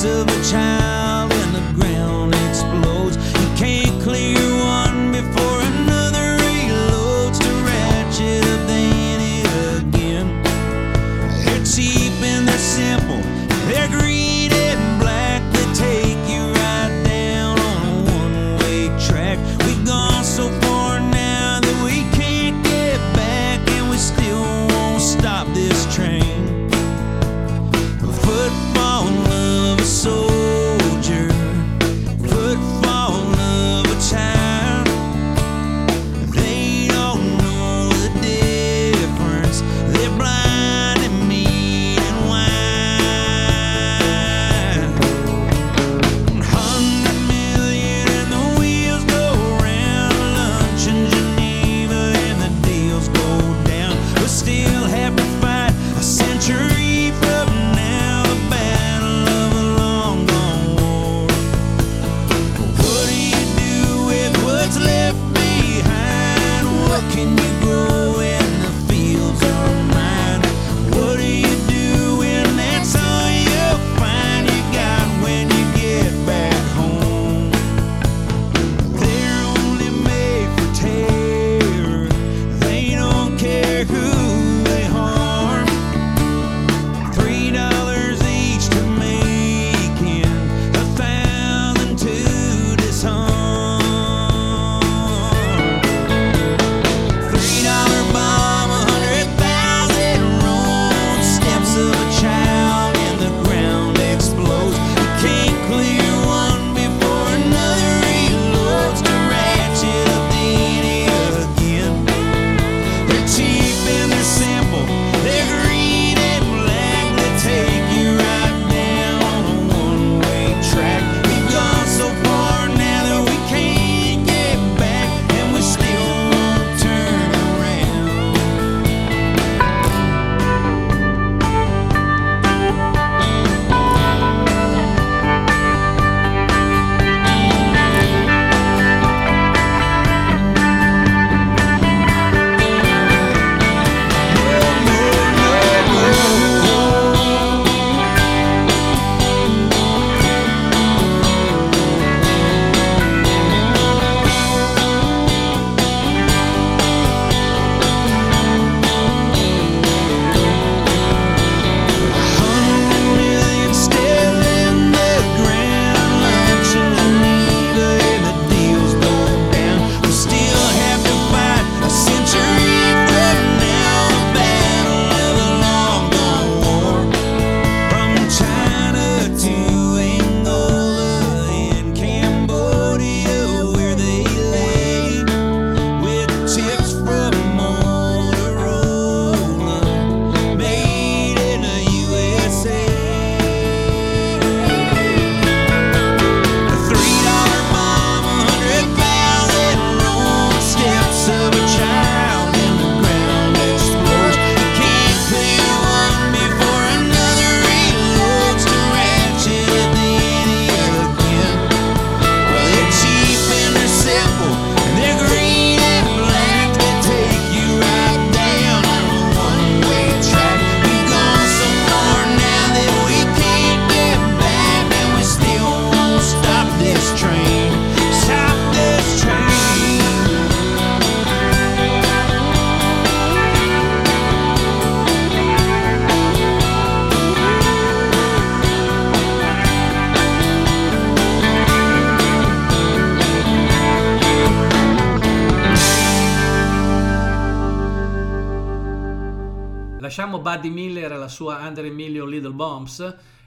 [0.06, 0.83] of a child.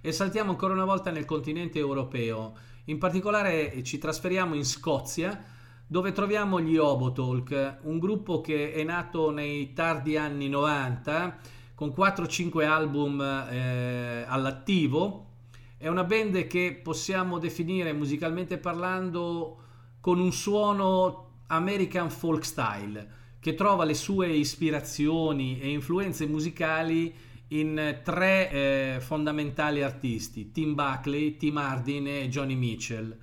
[0.06, 2.54] e saltiamo ancora una volta nel continente europeo.
[2.84, 5.44] In particolare eh, ci trasferiamo in Scozia
[5.84, 11.38] dove troviamo gli Obotalk, un gruppo che è nato nei tardi anni 90
[11.74, 15.30] con 4-5 album eh, all'attivo.
[15.76, 19.56] È una band che possiamo definire musicalmente parlando
[20.00, 23.08] con un suono American folk style
[23.40, 27.12] che trova le sue ispirazioni e influenze musicali
[27.48, 33.16] in tre eh, fondamentali artisti, Tim Buckley, Tim Hardin e Johnny Mitchell.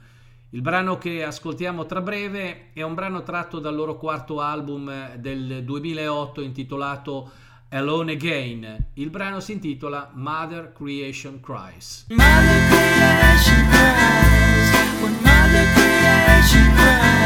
[0.50, 5.64] Il brano che ascoltiamo tra breve è un brano tratto dal loro quarto album del
[5.64, 7.32] 2008 intitolato
[7.70, 8.90] Alone Again.
[8.94, 12.06] Il brano si intitola Mother Creation Cries.
[12.10, 15.02] Mother creation cries.
[15.02, 17.23] When mother creation cries.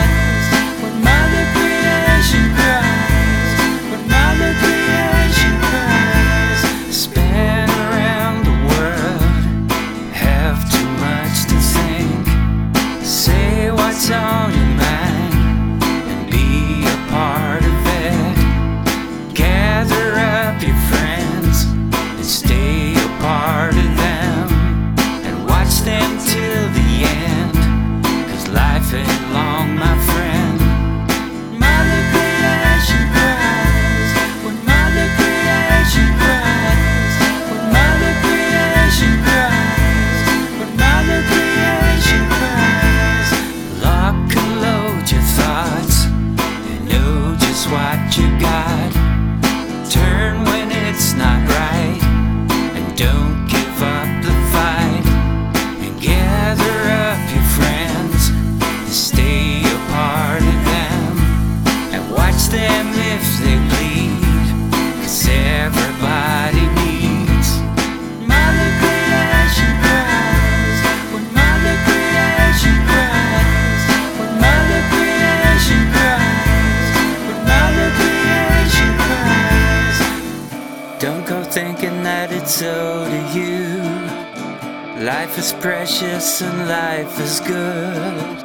[85.68, 88.38] Precious and life is good.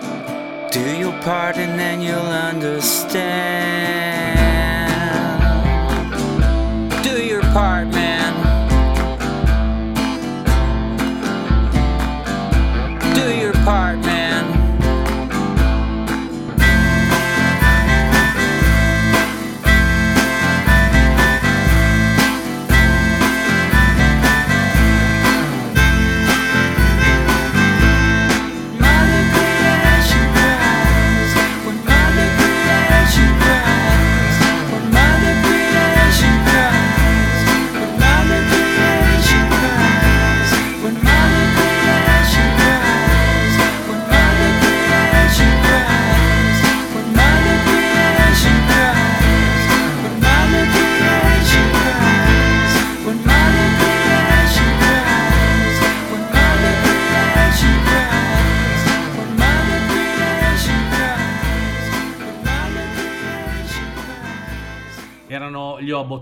[0.72, 4.11] Do your part and then you'll understand.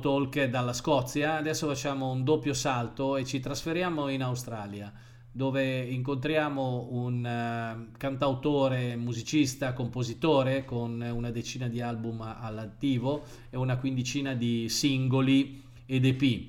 [0.00, 4.90] Obotalk dalla Scozia, adesso facciamo un doppio salto e ci trasferiamo in Australia,
[5.30, 13.76] dove incontriamo un eh, cantautore, musicista, compositore con una decina di album all'attivo e una
[13.76, 16.22] quindicina di singoli ed EP.
[16.22, 16.48] Eh,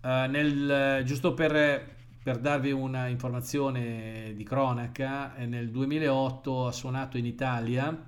[0.00, 7.26] nel- giusto per, per darvi una informazione di cronaca, eh, nel 2008 ha suonato in
[7.26, 8.07] Italia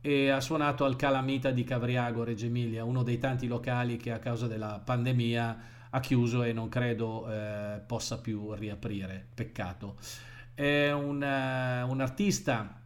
[0.00, 4.18] e ha suonato al Calamita di Cavriago, Reggio Emilia, uno dei tanti locali che a
[4.18, 5.58] causa della pandemia
[5.90, 9.26] ha chiuso e non credo eh, possa più riaprire.
[9.34, 9.96] Peccato.
[10.54, 12.80] È un, eh, un artista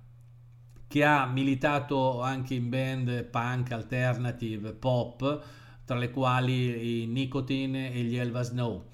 [0.88, 5.44] che ha militato anche in band punk, alternative, pop,
[5.84, 8.92] tra le quali i Nicotine e gli Elva Snow.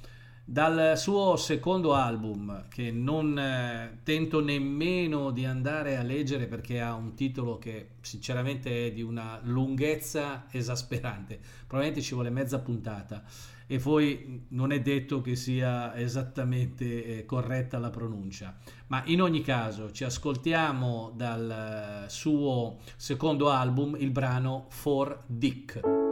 [0.51, 6.93] Dal suo secondo album, che non eh, tento nemmeno di andare a leggere perché ha
[6.95, 13.23] un titolo che sinceramente è di una lunghezza esasperante, probabilmente ci vuole mezza puntata
[13.69, 18.57] e poi non è detto che sia esattamente eh, corretta la pronuncia.
[18.89, 26.10] Ma in ogni caso ci ascoltiamo dal eh, suo secondo album il brano For Dick.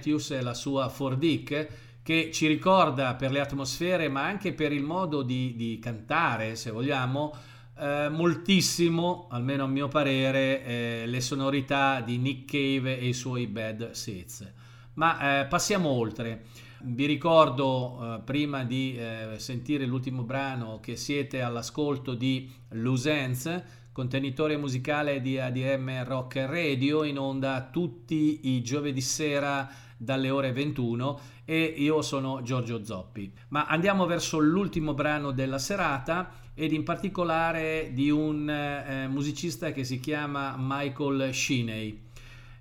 [0.00, 1.68] Matthews e la sua Fordic
[2.02, 6.70] che ci ricorda per le atmosfere ma anche per il modo di, di cantare, se
[6.70, 7.34] vogliamo,
[7.78, 13.46] eh, moltissimo, almeno a mio parere, eh, le sonorità di Nick Cave e i suoi
[13.46, 14.50] Bad Seeds.
[14.94, 16.44] Ma eh, passiamo oltre.
[16.82, 23.62] Vi ricordo, eh, prima di eh, sentire l'ultimo brano, che siete all'ascolto di Lusenz,
[23.92, 29.68] contenitore musicale di ADM Rock Radio, in onda tutti i giovedì sera
[30.00, 33.30] dalle ore 21 e io sono Giorgio Zoppi.
[33.48, 39.84] Ma andiamo verso l'ultimo brano della serata ed in particolare di un eh, musicista che
[39.84, 42.08] si chiama Michael Shiney.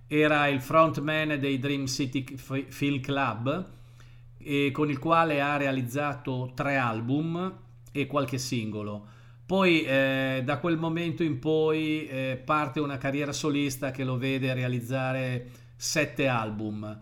[0.05, 3.77] Era il frontman dei Dream City Film Club
[4.71, 7.57] con il quale ha realizzato tre album
[7.91, 9.05] e qualche singolo.
[9.45, 14.53] Poi eh, da quel momento in poi eh, parte una carriera solista che lo vede
[14.53, 16.99] realizzare sette album.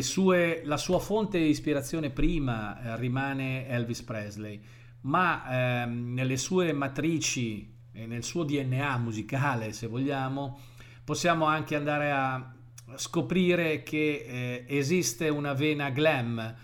[0.00, 4.60] Sue, la sua fonte di ispirazione prima eh, rimane Elvis Presley,
[5.02, 10.58] ma ehm, nelle sue matrici e nel suo DNA musicale, se vogliamo,
[11.04, 12.54] possiamo anche andare a
[12.96, 16.54] scoprire che eh, esiste una vena glam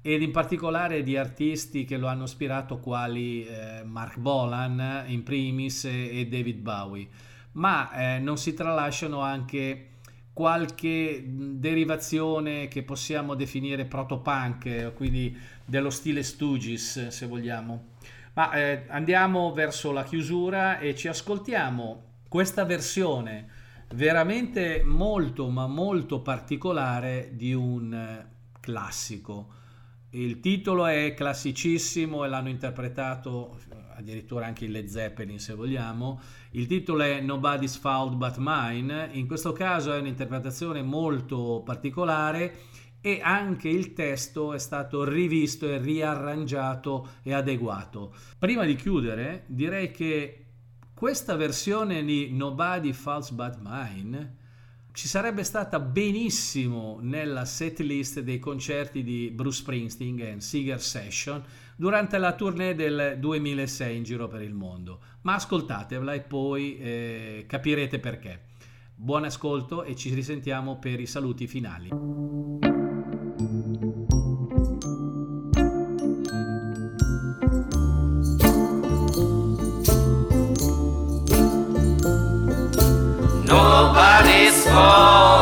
[0.00, 5.84] ed in particolare di artisti che lo hanno ispirato quali eh, Mark Bolan in primis
[5.84, 7.08] e, e David Bowie.
[7.52, 9.87] Ma eh, non si tralasciano anche
[10.38, 17.86] qualche derivazione che possiamo definire proto-punk quindi dello stile Stooges se vogliamo
[18.34, 23.48] Ma eh, andiamo verso la chiusura e ci ascoltiamo questa versione
[23.96, 28.26] veramente molto ma molto particolare di un eh,
[28.60, 29.48] classico.
[30.10, 33.58] Il titolo è classicissimo e l'hanno interpretato
[33.98, 36.20] addirittura anche il Led Zeppelin se vogliamo.
[36.52, 39.10] Il titolo è Nobody's Fault But Mine.
[39.12, 42.60] In questo caso è un'interpretazione molto particolare
[43.00, 48.14] e anche il testo è stato rivisto e riarrangiato e adeguato.
[48.38, 50.44] Prima di chiudere, direi che
[50.94, 54.36] questa versione di Nobody Falls But Mine
[54.92, 61.42] ci sarebbe stata benissimo nella setlist dei concerti di Bruce Springsteen e Seeger Session
[61.78, 64.98] durante la tournée del 2006 in giro per il mondo.
[65.22, 68.46] Ma ascoltatevela e poi eh, capirete perché.
[68.96, 71.88] Buon ascolto e ci risentiamo per i saluti finali.
[83.44, 85.37] Nobody's fault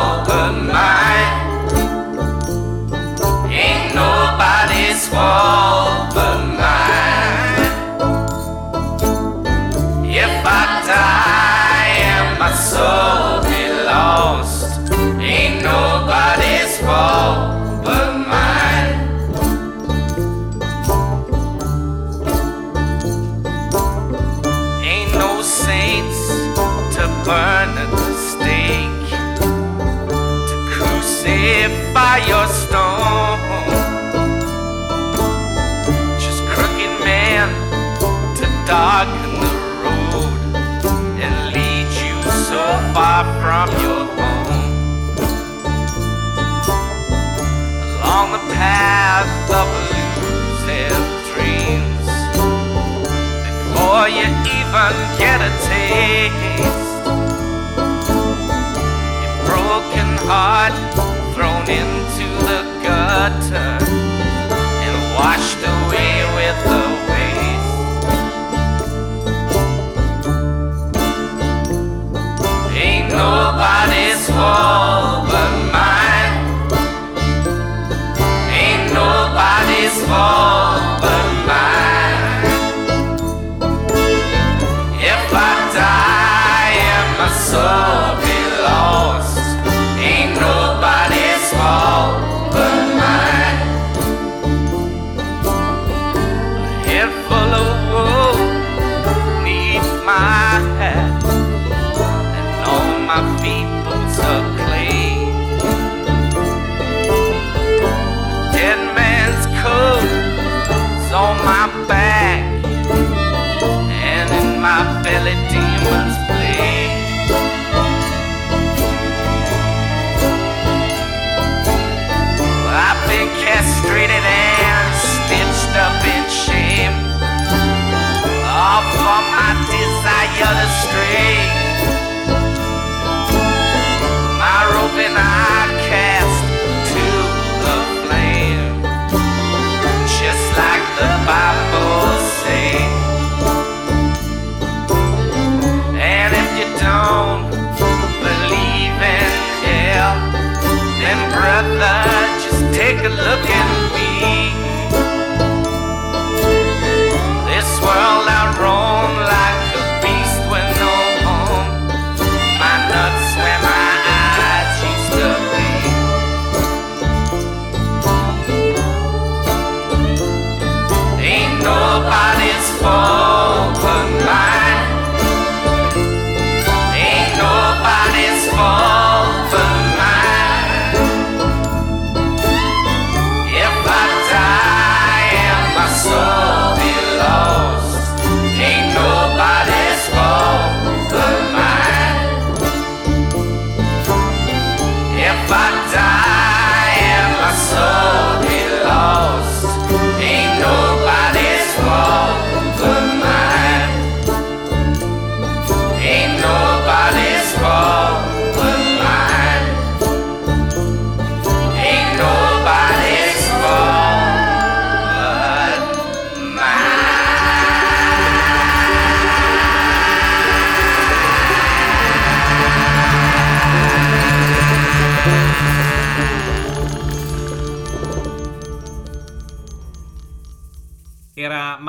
[55.97, 56.26] a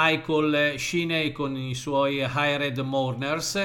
[0.09, 3.57] Michael Shiney con i suoi Hired Mourners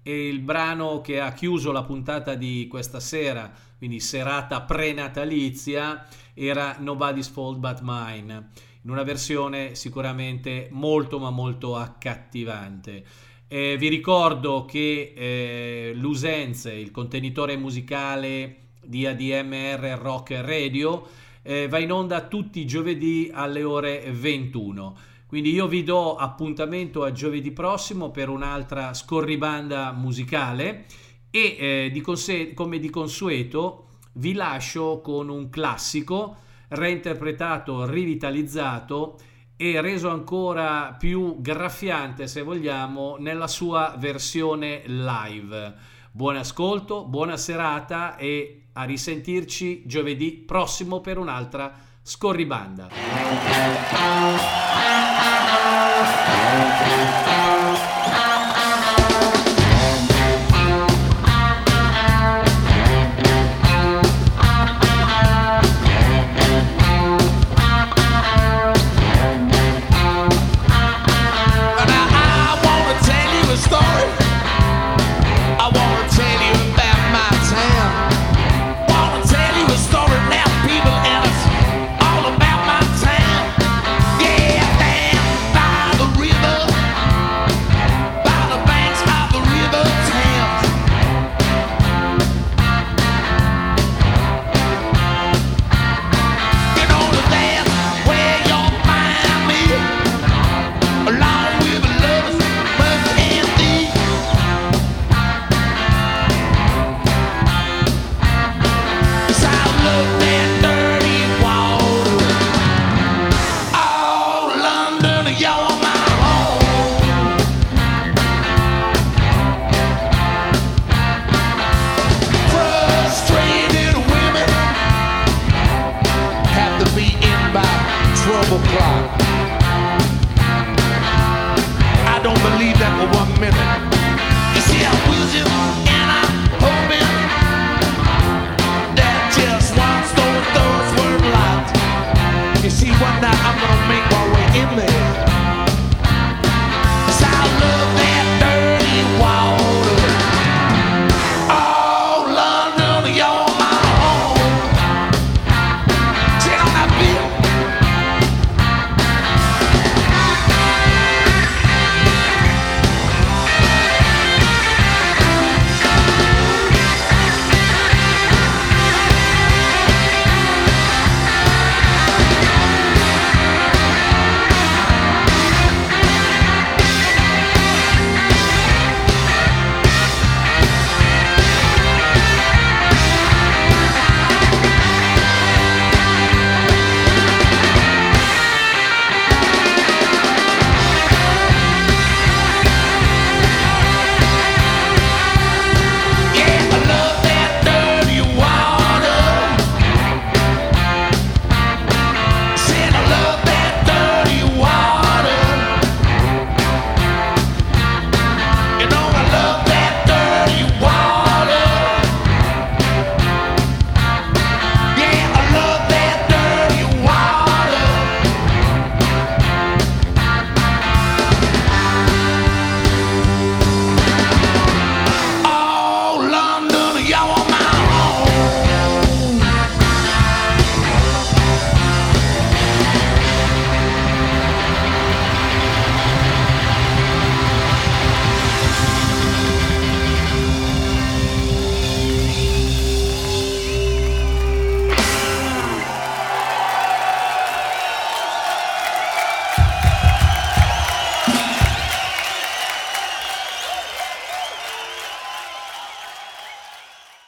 [0.00, 6.76] e il brano che ha chiuso la puntata di questa sera, quindi serata prenatalizia, era
[6.78, 8.50] Nobody's Fault But Mine,
[8.82, 13.04] in una versione sicuramente molto ma molto accattivante.
[13.48, 21.08] Eh, vi ricordo che eh, l'Usenze, il contenitore musicale di ADMR Rock Radio,
[21.42, 25.07] eh, va in onda tutti i giovedì alle ore 21.
[25.28, 30.86] Quindi io vi do appuntamento a giovedì prossimo per un'altra scorribanda musicale
[31.30, 36.36] e eh, di conse- come di consueto vi lascio con un classico
[36.68, 39.18] reinterpretato, rivitalizzato
[39.54, 45.74] e reso ancora più graffiante se vogliamo nella sua versione live.
[46.10, 52.88] Buon ascolto, buona serata e a risentirci giovedì prossimo per un'altra scorribanda.